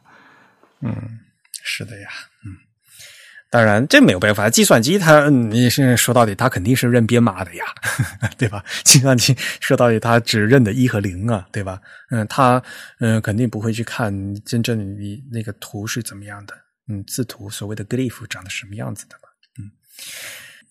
[0.82, 1.20] 嗯，
[1.64, 2.08] 是的呀，
[2.46, 2.56] 嗯，
[3.50, 7.66] 当然这没有办法，计算机它你现在说到底，它肯定是认编码的呀，
[8.38, 8.64] 对吧？
[8.84, 11.82] 计算机说到底，它只认的一和零啊，对吧？
[12.12, 12.62] 嗯，它
[13.00, 14.14] 嗯肯定不会去看
[14.46, 16.54] 真正你那个图是怎么样的。
[16.90, 19.30] 嗯，字图所谓的 glyph 长得什么样子的嘛？
[19.60, 19.72] 嗯，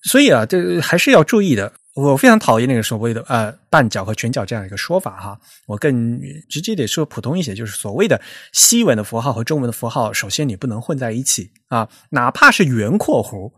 [0.02, 1.72] 所以啊，这还是要注意的。
[1.94, 5.40] 我非常讨厌那个所谓的呃半角和全角这样一个说法哈。
[5.66, 8.20] 我更直接得说普通一些，就是所谓的
[8.52, 11.88] 西文的符号和中文的符号，首先你不能混在一起啊。
[12.10, 13.52] 哪怕是圆括弧，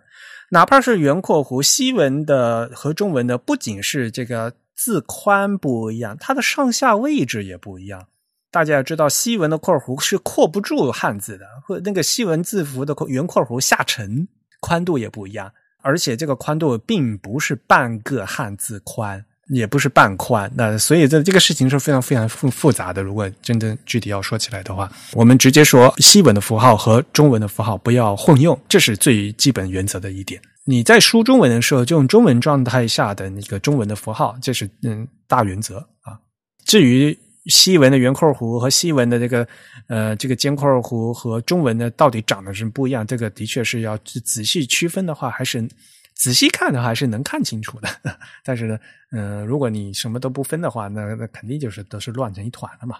[0.52, 8.06] 哪怕是圆括弧，西文的和中文的不仅是这个字宽不一样，它的上下位置也不一样。
[8.50, 14.26] 大家要知道，西文的括弧是括不住汉字的，或那个西文字符的圆括弧下沉，
[14.60, 15.50] 宽度也不一样，
[15.82, 20.50] 而且这个宽度并不是半个汉字宽，也不是半宽。
[20.54, 23.02] 那所以这这个事情是非常非常复复杂的。
[23.02, 30.40] 如果真的具体要说起来的话，我们直接说西文的符号和中文的符号不要混用，这是最基本原则的一点。
[30.64, 36.18] 你在输中文的时候，就用中文状态下的那个中文的符号，这是嗯大原则啊。
[36.64, 37.16] 至于
[37.46, 39.48] 西文的圆括弧和西文的这个
[39.88, 45.66] 呃这个尖括弧和中文的到底长得是不一样，这个的确是要仔细区分的话，还是
[46.14, 47.88] 仔细看的话，还是能看清楚的。
[48.44, 48.78] 但是呢，
[49.12, 52.98] 呃，如果你什么都不分的话，那那肯定就是都是乱成一团了嘛。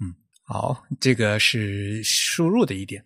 [0.00, 0.14] 嗯，
[0.44, 3.02] 好，这个是输入的一点。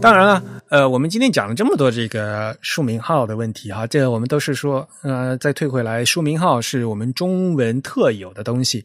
[0.00, 0.42] 当然了。
[0.70, 8.84] 呃，我们今天讲了这么多这个书名号的问题哈，这个我们都是说，呃，再退回来，书名号是我们中文特有的东西。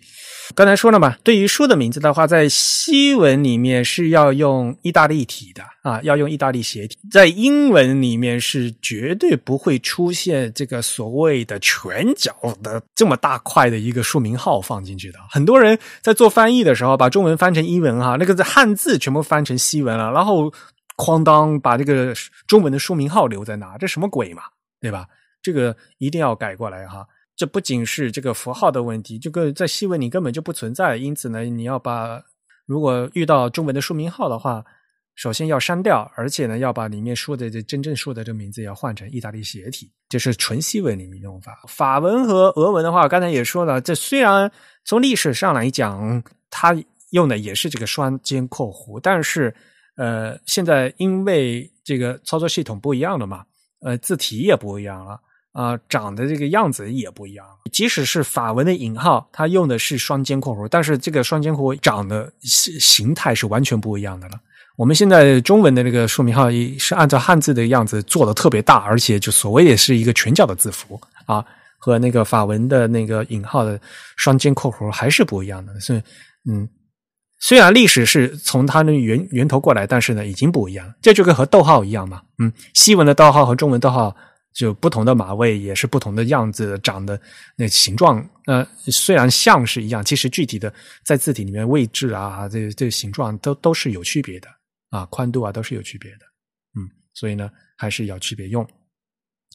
[0.56, 15.20] 刚才说了嘛，对于书的名字的话，在西文里面是要用意大利体的啊，要用意大利斜体，在英文里面是绝对不会出现这个所谓的全角的这么大块的一个书名号放进去的。
[15.30, 20.52] 很多人在做翻译的时候，把中文翻成英文哈，那个汉字全部翻成西文了，然后。
[20.98, 22.14] 哐当，把这个
[22.48, 23.78] 中文的书名号留在哪？
[23.78, 24.44] 这什么鬼嘛？
[24.80, 25.08] 对吧？
[25.42, 27.06] 这个一定要改过来哈。
[27.36, 30.96] 这不仅是这个符号的问题，这个在西文里根本就不存在。
[30.96, 32.24] 因此呢，你要把
[32.66, 34.64] 如果遇到中文的书名号的话，
[35.16, 41.62] 首先要删掉，而且呢，要把里面说的这真正说的这名字要换成意大利斜体，这是纯西文里面用法。
[41.68, 44.50] 法文和俄文的话，刚才也说了，这虽然
[44.86, 46.74] 从历史上来讲，它
[47.12, 49.54] 用的也是这个双肩括弧，但是。
[49.96, 53.46] 呃，现在因为这个操作系统不一样了嘛，
[53.82, 55.20] 呃，字体也不一样了
[55.54, 57.46] 啊，长的这个样子也不一样。
[57.72, 64.40] 即使是法文的引号，它用的是双肩括弧，但是这个双肩括弧长的形形态是完全不一样的了。
[64.76, 71.46] 我们现在中文的那个书名号是按照汉字的样子做的特别大，而且就所谓也是一个全角的字符啊，
[71.78, 73.80] 和那个法文的那个引号的
[74.18, 75.80] 双肩括弧还是不一样的。
[75.80, 76.02] 所以，
[76.50, 76.68] 嗯。
[77.40, 80.94] 虽然历史是从它的源源头过来，但是呢，已经不一样。
[81.02, 82.22] 这就跟和逗号一样嘛。
[82.40, 84.16] 嗯，西文的逗号和中文逗号
[84.54, 87.20] 就不同的码位，也是不同的样子，长的
[87.58, 88.26] 那形状。
[88.46, 90.74] 呃，虽然像是一样，其实具体的
[91.04, 94.48] 在字体里面位置啊，这这形状都都是有区别的
[94.90, 96.26] 啊，宽度啊都是有区别的。
[96.78, 98.66] 嗯，所以呢，还是要区别用。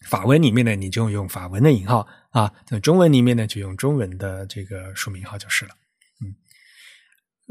[0.07, 5.71] 法文里面呢，你就用法文的引号啊；那中文里面呢，就用中文的这个书名号就是了。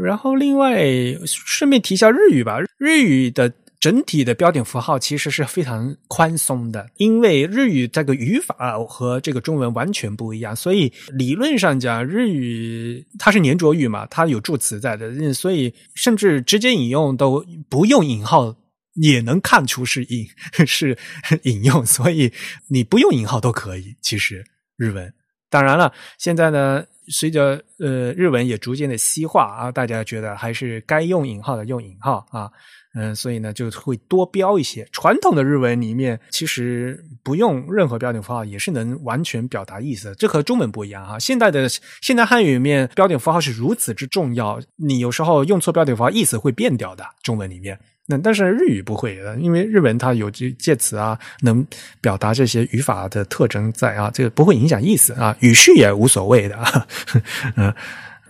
[0.02, 0.82] 然后，另外
[1.26, 2.58] 顺便提一下日语吧。
[2.78, 18.56] 日语的整体的标点符号其实是非常宽松的，因为日语这个语法和这个中文完全不一样，所以理论上讲，日语它是粘着语嘛，它有助词在的，所以甚至直接引用都不用引号
[18.94, 20.26] 也能看出是引
[20.66, 20.98] 是
[21.44, 22.32] 引用，所以
[22.70, 23.94] 你不用引号都可以。
[24.02, 24.46] 其实
[24.78, 25.14] 日文，
[25.50, 26.86] 当然了，现在呢。
[27.10, 32.50] 随着呃日文也逐渐的西化啊，大家觉得还是该用引号的用引号啊，
[32.96, 34.88] 嗯，所以呢就会多标一些。
[34.92, 41.18] 传统的日文里面其实不用任何标点符号也是能完全表达意思，这和中文不一样啊。
[41.20, 41.68] 现代的
[42.02, 47.06] 现代汉语里面标点符号是如此之重要，你有时候用错标点符号意思会变掉的。
[47.24, 47.80] 中文里面。
[48.12, 51.64] 那但是日语不会，因为日文它有句介词啊，能
[52.02, 56.58] 表达这些语法的特征在啊，这个不会影响意思啊，语序也无所谓的。
[57.56, 57.72] 嗯，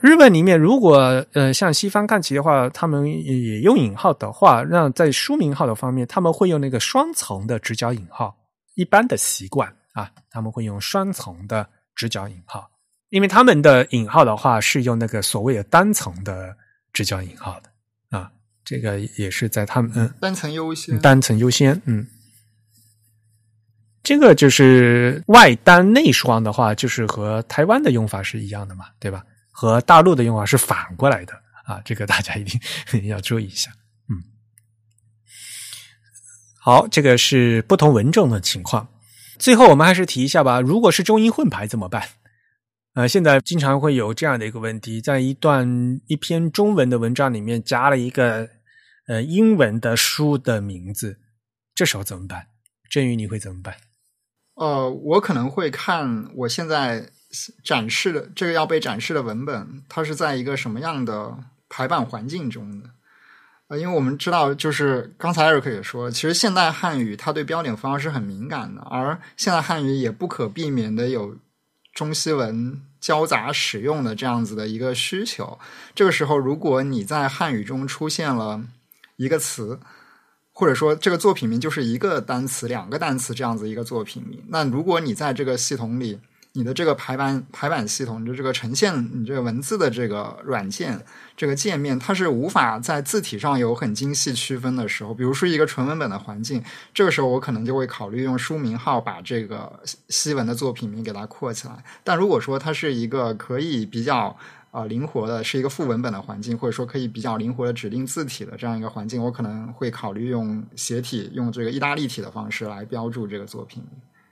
[0.02, 8.36] 日本里面如果呃像西方看齐的话，他们也用引号的话，那在书名号的方面，他们会用那个双层的直角引号，
[8.76, 11.66] 一般的习惯啊，他们会用双层的
[11.96, 12.70] 直角引号，
[13.12, 16.54] 因为他们的引号的话是用那个所谓的单层的
[16.92, 17.69] 直角引号的。
[18.70, 22.06] 这个也是在他们嗯单层优先，单层优先，嗯，
[24.04, 29.24] 这个就是外单内双的话，就是和台湾的用法是一样的嘛，对吧？
[29.50, 31.34] 和大陆的用法是反过来的
[31.66, 32.62] 啊，这个大家一定
[33.10, 33.72] 要注意一下，
[34.08, 34.22] 嗯。
[36.62, 38.88] 好，这个是不同文种的情况。
[39.40, 42.08] 最后我们还是提一下吧，如果是中英混排怎么办？
[42.94, 48.48] 呃，现在经常会有这样的一个问题，在一段一篇中文的文章里面加了一个。
[49.10, 51.18] 呃，英文的书的名字，
[51.74, 52.46] 这时候怎么办？
[52.88, 53.76] 振宇，你会怎么办？
[54.54, 57.10] 呃，我可能会看我现在
[57.64, 61.36] 展示的这个要被展示的文本，它是在一个什么样的
[61.68, 62.92] 排版环境中的？
[63.70, 71.36] 呃，因为我们知道，就是刚才艾瑞克也说，其实现代汉语它对标点符号是很敏感的，而现代汉语也不可避免的有
[71.96, 75.58] 中西文交杂使用的这样子的一个需求。
[75.96, 78.64] 这个时候，如果你在汉语中出现了
[79.20, 79.78] 一个词，
[80.54, 86.18] 或者说这个作品名就是一个单词、两个单词这样子一个作品名，那如果你在这个系统里，
[86.54, 91.06] 你的这个排版排版系统，就这个呈现你这个文字的这个软件
[91.36, 96.64] 这个界面，它是无法在字体上有很精细区分的时候，比如说一个纯文本的环境，
[96.94, 99.72] 这个时候我可能就会考虑用书名号把这个
[100.08, 101.84] 西文的作品名给它括起来。
[102.06, 104.36] 但如果说它是一个可以比较
[104.72, 113.84] 啊灵活的，是一个副文本的环境，或者说可以比较灵活的指定字体的这样一个环境，我可能会考虑用斜体，用这个意大利体的方式来标注这个作品。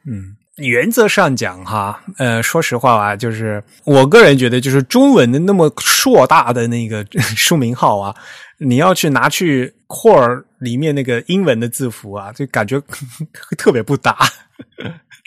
[0.05, 0.35] 嗯。
[0.57, 7.05] 原则上讲，哈，呃，说实话啊，就是我个人觉得，就是中文的那么硕大的那个
[7.37, 8.15] 书名号啊，
[8.57, 12.81] 你要去拿去 core 里面那个英文的字符啊，就感觉
[13.55, 14.17] 特别不搭。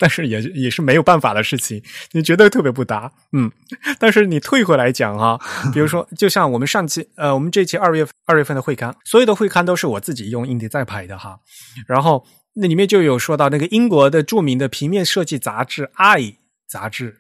[0.00, 1.80] 但是也也是没有办法的事情，
[2.10, 3.52] 你觉得特别不搭，嗯。
[4.00, 5.38] 但是你退回来讲哈，
[5.72, 11.38] 比如说，就像我们上期，呃，我们这期二月二月份的会刊，所有的会刊都是我自己用印 k 在排的哈，
[11.86, 12.26] 然后。
[12.54, 16.20] 那里面就有说到那个英国的著名的平面设计杂志《i》
[16.68, 17.16] 杂志，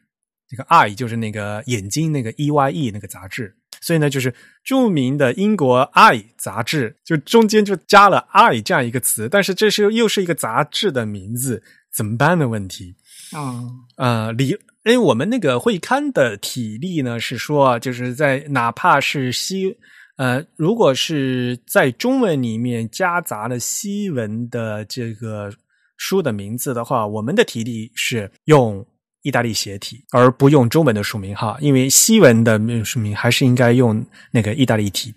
[0.48, 11.62] 这个 i 就是那个眼睛那个 E Y E 那个杂志，所以呢，就是著名的英国《i》杂志，就中间就加了 i 这样一个词，但是这是又是一个杂志的名字，
[11.94, 12.94] 怎么办的问题？
[13.32, 13.64] 啊
[13.96, 19.76] 啊，理，因为我们那个会刊的体例呢是说，就是在哪怕是西。
[20.16, 25.50] 呃，如果是在中文里面夹杂了西文的这个
[25.96, 28.84] 书的名字的话，我们的体例是用
[29.22, 35.14] 意大利斜体，而不用中文的书名哈，因为西文的书名还是应该用那个意大利体。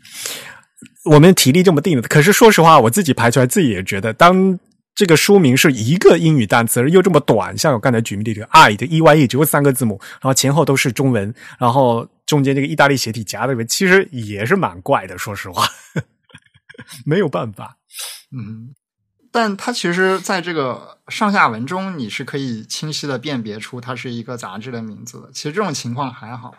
[1.06, 4.60] 我们体力这么定的，可是说实话，我自己排出来，自己也觉得当。
[4.96, 15.18] 这个书名是一个英语单词，而又这么短，像我刚才举例的这个 “i” 的 “e y e” 只有三个字母，然后前后都是中文，然后中间这个意大利斜体夹在里面，其实也是蛮怪的。
[15.18, 15.68] 说实话，
[17.06, 17.78] 没有办法。
[18.32, 18.76] 嗯，
[19.32, 25.32] 但它其实在这个上下文中，你是可以清晰的辨别出它是一个杂志的名字的。
[25.34, 26.54] 其实这种情况还好。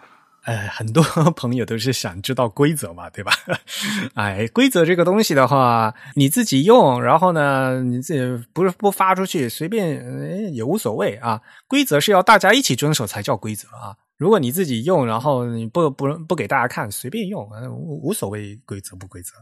[0.45, 1.03] 哎，很多
[1.37, 3.33] 朋友都是想知道规则嘛，对吧？
[4.15, 11.41] 哎，规则这个东西的话，你自己用，然后呢，你自己不是不发出去，随便也无所谓啊。
[11.67, 13.97] 规则是要大家一起遵守才叫规则啊。
[14.19, 19.33] 如果你自己用，然后你不不不给大家看，随便用，无无所谓规则不规则。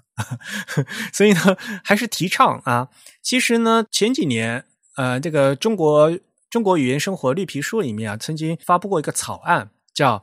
[1.13, 1.41] 所以呢，
[1.83, 2.89] 还是提倡啊。
[3.21, 6.17] 其实呢，前几年呃，这个中国
[6.49, 10.23] 中国语言生活绿皮书里面啊，曾经发布过一个草案，叫。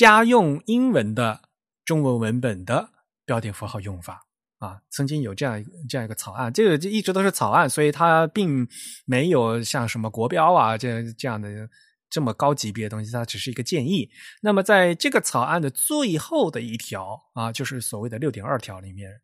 [0.00, 1.42] 家用英文的
[1.84, 2.88] 中文文本的
[3.26, 4.26] 标点符号用法
[4.56, 8.66] 啊，曾经有这样一这样一个草案，这个就一直都是草案，所以它并
[9.04, 11.68] 没有像什么国标啊这这样的
[12.08, 14.10] 这么高级别的东西，它只是一个建议。
[14.40, 19.20] 那么在这个草案的最后的一条啊，就是所谓的六点二条里面，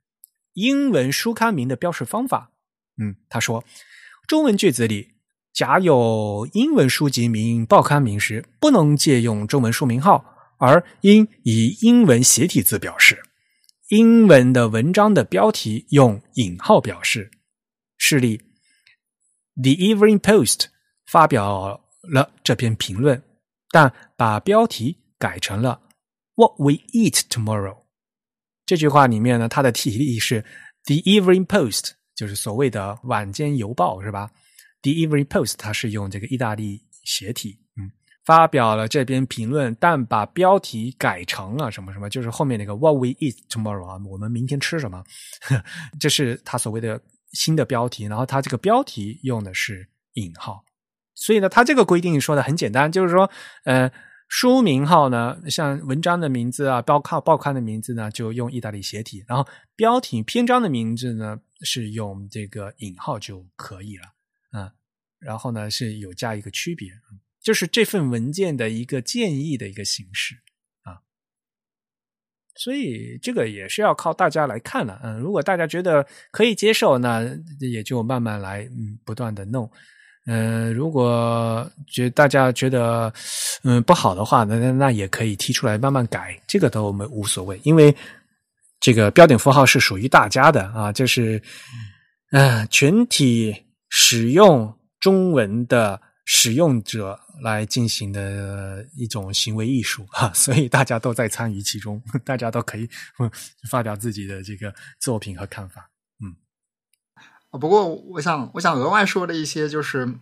[0.53, 2.53] 英文书刊名的标识方法，
[2.99, 3.65] 嗯，他说
[4.29, 5.15] 中文句子里
[5.55, 10.36] 假有英文书籍名、报刊名时，不能借用中文书名号。
[10.59, 13.23] 而应以英文斜体字表示，
[13.89, 17.31] 英文的文章的标题用引号表示。
[17.99, 18.39] 示例
[19.55, 20.67] ：The Evening Post
[21.07, 23.23] 发表了这篇评论，
[23.71, 25.81] 但把标题改成了
[26.35, 27.85] “What we eat tomorrow”。
[28.67, 30.43] 这句话里面呢，它的体例是
[30.85, 34.31] “The Evening Post”，就是所谓的晚间邮报，是吧
[34.83, 37.59] ？The Evening Post 它是用这个意大利斜体。
[38.27, 45.05] 发表了这篇评论，但把标题改成了什么什么，就是后面那个 What we eat tomorrow 啊，我们明天吃什么？
[46.01, 47.01] 这是他所谓的
[47.31, 50.65] 新的标题，然后他这个标题用的是引号，
[51.15, 53.31] 所以呢，他这个规定说的很简单，就是说，
[53.65, 53.93] 呃，
[54.29, 59.47] 书名号呢，像文章的名字啊，报刊报刊的名字呢，就用意大利斜体，然后
[59.77, 64.05] 标题篇章的名字呢，是用这个引号就可以了，
[64.53, 64.73] 嗯，
[65.21, 66.91] 然后呢是有加一个区别。
[67.47, 70.35] 就是这份文件的一个建议的一个形式
[70.83, 70.99] 啊，
[72.57, 75.01] 所以这个也是要靠大家来看了。
[75.05, 77.25] 嗯，如果大家觉得可以接受，那
[77.61, 79.71] 也就慢慢来，嗯，不断的弄。
[80.27, 83.15] 嗯，如果觉大家觉得
[83.63, 87.95] 嗯不好的话，那那那也可以提出来慢慢改，这个都我们无所谓，因为
[88.81, 91.41] 这个标点符号是属于大家的啊，就是
[92.33, 93.55] 嗯全体
[93.89, 97.19] 使用中文的使用者。
[97.43, 102.89] 来进行的一种行为艺术 哈，所以大家都在参与其中， 大家都可以
[103.69, 105.91] 发表自己的这个作品和看法。
[106.25, 106.35] 嗯，
[107.61, 110.15] 不过我想我想额外说的一些就是，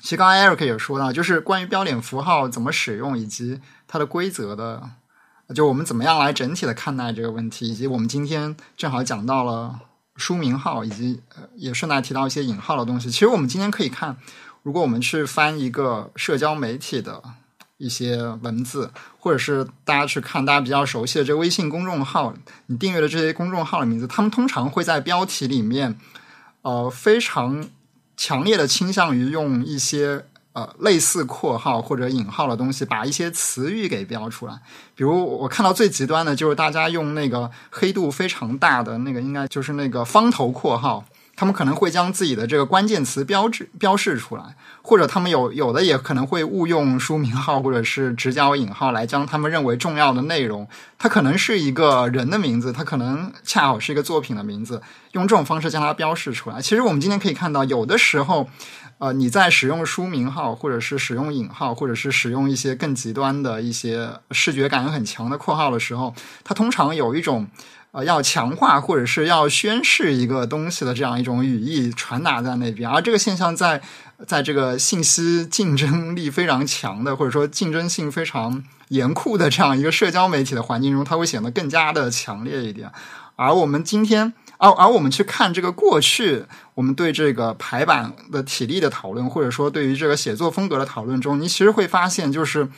[0.00, 4.90] 其实刚才 Eric 也说到，就是关于标点符号怎么使用以及它的规则的，
[5.52, 9.80] 就我们怎么样来整体的看待这个问题，以及我们今天正好讲到了
[10.14, 11.20] 书名号，以及
[11.56, 13.10] 也顺带提到一些引号的东西。
[13.10, 14.16] 其实我们今天可以看，
[14.64, 17.22] 如果我们去翻一个社交媒体的
[17.76, 18.90] 一些文字，
[19.20, 22.34] 或者是大家去看大家比较熟悉的这个微信公众号，
[22.66, 25.96] 你订阅的这些公众号的名字，他们通常会在标题里面，
[26.62, 27.68] 呃，非常。
[28.16, 34.54] 强烈的倾向于用一些呃类似括号或者引号的东西，把一些词语给标出来。
[34.94, 41.04] 比如我看到最极端的就是大家用那个黑度非常大的那个，应该就是那个方头括号。
[41.36, 50.68] 他们可能会将自己的这个关键词标志标示出来，或者他们有有的也可能会误用书名号或者是直角引号来将他们认为重要的内容，
[50.98, 54.80] 它可能是一个人的名字，它可能恰好是一个作品的名字，
[55.12, 56.60] 用这种方式将它标示出来。
[56.60, 58.48] 其实我们今天可以看到，有的时候，
[58.98, 66.14] 呃，你在使用书名号，或者是使用引号，或者是使用一些更极端的一些视觉感很强的括号的时候，
[66.44, 67.48] 它通常有一种。
[67.94, 73.80] 呃，要强化或者是要宣示一个东西的这样一种语义传达在那边，而这个现象在
[74.26, 82.90] 在这个信息竞争力非常强的或者说竞争性非常严酷的这样一个社交媒体的环境中，它会显得更加的强烈一点。
[83.36, 92.68] 而我们今天，而而我们去看这个过去，我们对这个排版的体力的讨论，或者说对于这个写作风格的讨论中，你其实会发现，就是。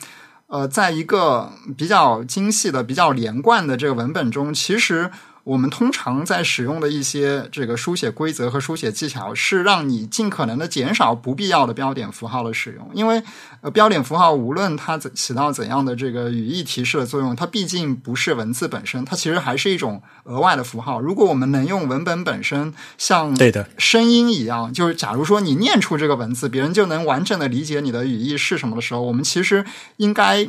[0.47, 5.11] 呃，在一个比较精细的、比较连贯的这个文本中，其实。
[5.47, 12.91] 我们通常在使用的一些这个书写规则和书写技巧，是让你尽可能的减少不必要的标点符号的使用。
[12.93, 13.23] 因为
[13.61, 20.99] 呃，标点符号无论它起到怎样的这个语义提示的作用，它毕竟不是文字本身，它其实还是一种额外的符号。
[20.99, 30.45] 如果我们能用文本本身像对的声音一样，就是假如说你念出这个文字，别人就能完整的理解你的语义是什么的时候，我们其实应该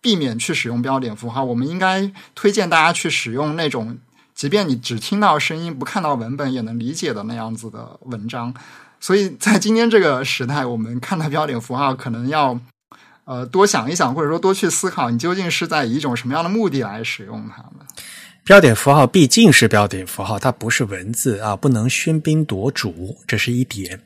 [0.00, 1.44] 避免去使用标点符号。
[1.44, 3.98] 我们应该推荐大家去使用那种。
[4.40, 8.54] 即便你只听到声音，不看到文本，也能理解的那样子的文章，
[8.98, 12.58] 所以在今天这个时代，我们看待标点符号，可能要
[13.26, 17.86] 呃多想一想，或者说多去思考，你究竟是在以一种什么样的目的来使用它们。
[18.42, 24.00] 标点符号毕竟是标点符号，它不是文字啊，不能喧宾夺主，这是一点。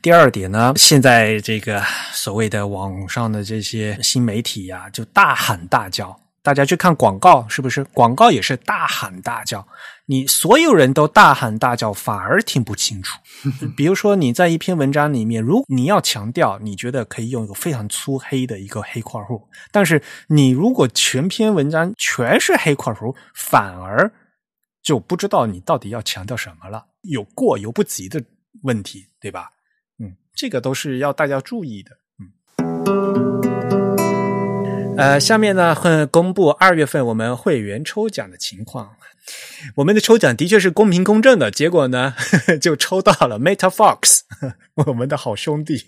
[0.00, 1.82] 第二点呢，现在这个
[2.14, 6.18] 所谓的网上的这些新媒体呀，就大喊大叫。
[6.44, 7.82] 大家去看广告，是不是？
[7.84, 9.66] 广告也是大喊大叫，
[10.04, 13.18] 你所有人都大喊大叫，反而听不清楚。
[13.74, 19.42] 比如说，你在一篇文章里面，如你要强调，你觉得可以用一个非常粗黑的一个黑括弧，
[19.72, 24.12] 但是你如果全篇文章全是黑括弧，反而
[24.82, 28.22] 就不知道你到底要强调什么了，有过犹不及的
[28.64, 29.48] 问题，对吧？
[29.98, 32.03] 嗯，这个都是要大家注意的。
[34.96, 38.94] 呃，下面呢会公布二月份我们会员抽奖的情况。
[39.74, 42.14] 我们的抽奖的确是公平公正的，结果呢
[42.60, 44.20] 就抽到了 Meta Fox，
[44.86, 45.82] 我们的好兄弟，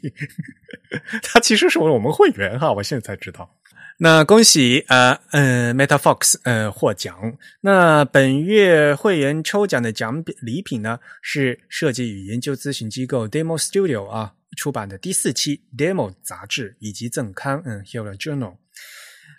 [1.22, 3.50] 他其实是我们会员哈，我现在才知道。
[3.98, 7.16] 那恭喜呃嗯 Meta Fox 呃获奖。
[7.60, 18.56] 那本月会员抽奖的奖礼品呢是设计与研究咨询机构 Demo Studio 啊出版的第四期 Demo 杂志以及赠刊嗯 Hero Journal。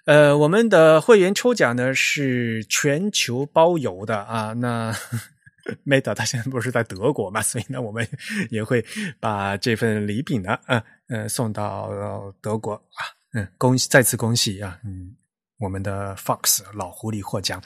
[0.08, 4.54] 呃，我们的会员抽奖呢是全球包邮的啊。
[4.54, 4.96] 那
[5.86, 8.08] Meta 他现在不是在德国嘛，所以呢，我们
[8.50, 8.84] 也会
[9.20, 13.04] 把这份礼品呢，啊呃，送到德国啊。
[13.34, 14.80] 嗯，恭喜，再次恭喜啊！
[14.86, 15.14] 嗯，
[15.60, 17.62] 我们的 Fox 老狐狸获奖。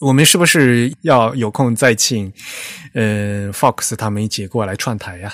[0.00, 2.32] 我们是不是要有空再请
[2.94, 5.32] 嗯 Fox 他们一起过来串台呀？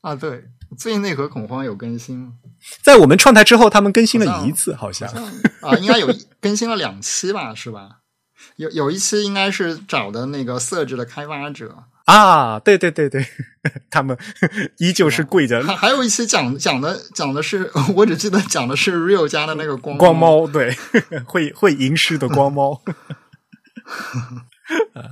[0.00, 0.42] 啊，对，
[0.78, 2.32] 最近内核恐慌有更新吗？
[2.82, 5.08] 在我们创台之后，他们更新了一次，好像
[5.60, 6.08] 啊，应该有
[6.40, 7.98] 更新了两期吧，是吧？
[8.56, 13.26] 有有一期应该是找的那个色质的开发者啊，对对对对，
[13.90, 14.16] 他们
[14.78, 15.62] 依旧是跪着。
[15.64, 20.76] 还还有一期讲讲的讲的是， 我只记得讲的是 Real 家的那个光光猫，对，
[21.24, 22.80] 会会吟诗的光猫。
[24.94, 25.02] 啊，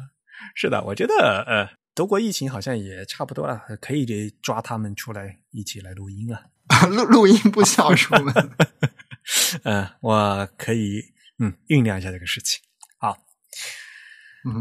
[0.55, 1.15] 是的，我觉得
[1.47, 6.51] 呃，德国疫情好像也差不多了，可以抓他们出来一起来录音了。
[6.91, 8.51] 录录音不需要出门，
[9.63, 12.61] 嗯，我可以嗯酝酿一下这个事情。
[12.99, 13.17] 好，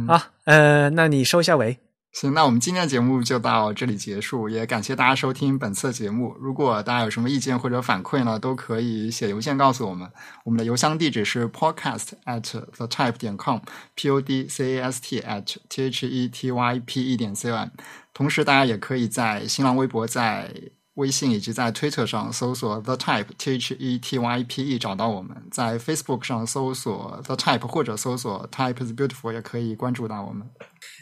[0.07, 1.80] 好，呃，那你收一下尾。
[2.14, 6.35] 行，那我们今天的节目就到这里结束，也感谢大家收听本次节目。
[6.40, 10.07] 如果大家有什么意见或者反馈呢，都可以写邮件告诉我们。
[10.44, 12.41] 我们的邮箱地址是 podcast at
[12.77, 16.52] the type 点 com，p o d c a s t at t h e t
[16.52, 17.69] y p e 点 c o m。
[18.14, 20.53] 同时，大家也可以在新浪微博在
[20.95, 28.48] 微信以及在推特上搜索 The Type T H E T Y P E 找到我们，在 Facebook 上搜索 The Type 或者搜索
[28.52, 30.48] Type is Beautiful 也可以关注到我们。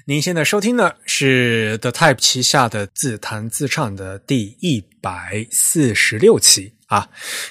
[0.05, 7.07] 您现在收听的是 The Type 旗下的自弹自唱的第一百四十六期啊！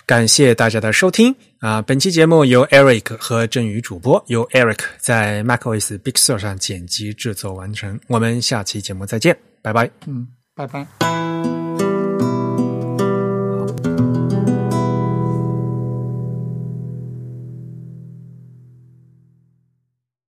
[0.07, 1.83] 感谢大家的收听啊！
[1.83, 8.01] 本期节目由 Eric 和振宇主播，由 Eric 在 macOS Big Sur 上剪辑制作完成。
[8.09, 9.91] 我们下期节目再见，拜拜。
[10.07, 12.00] 嗯，拜拜。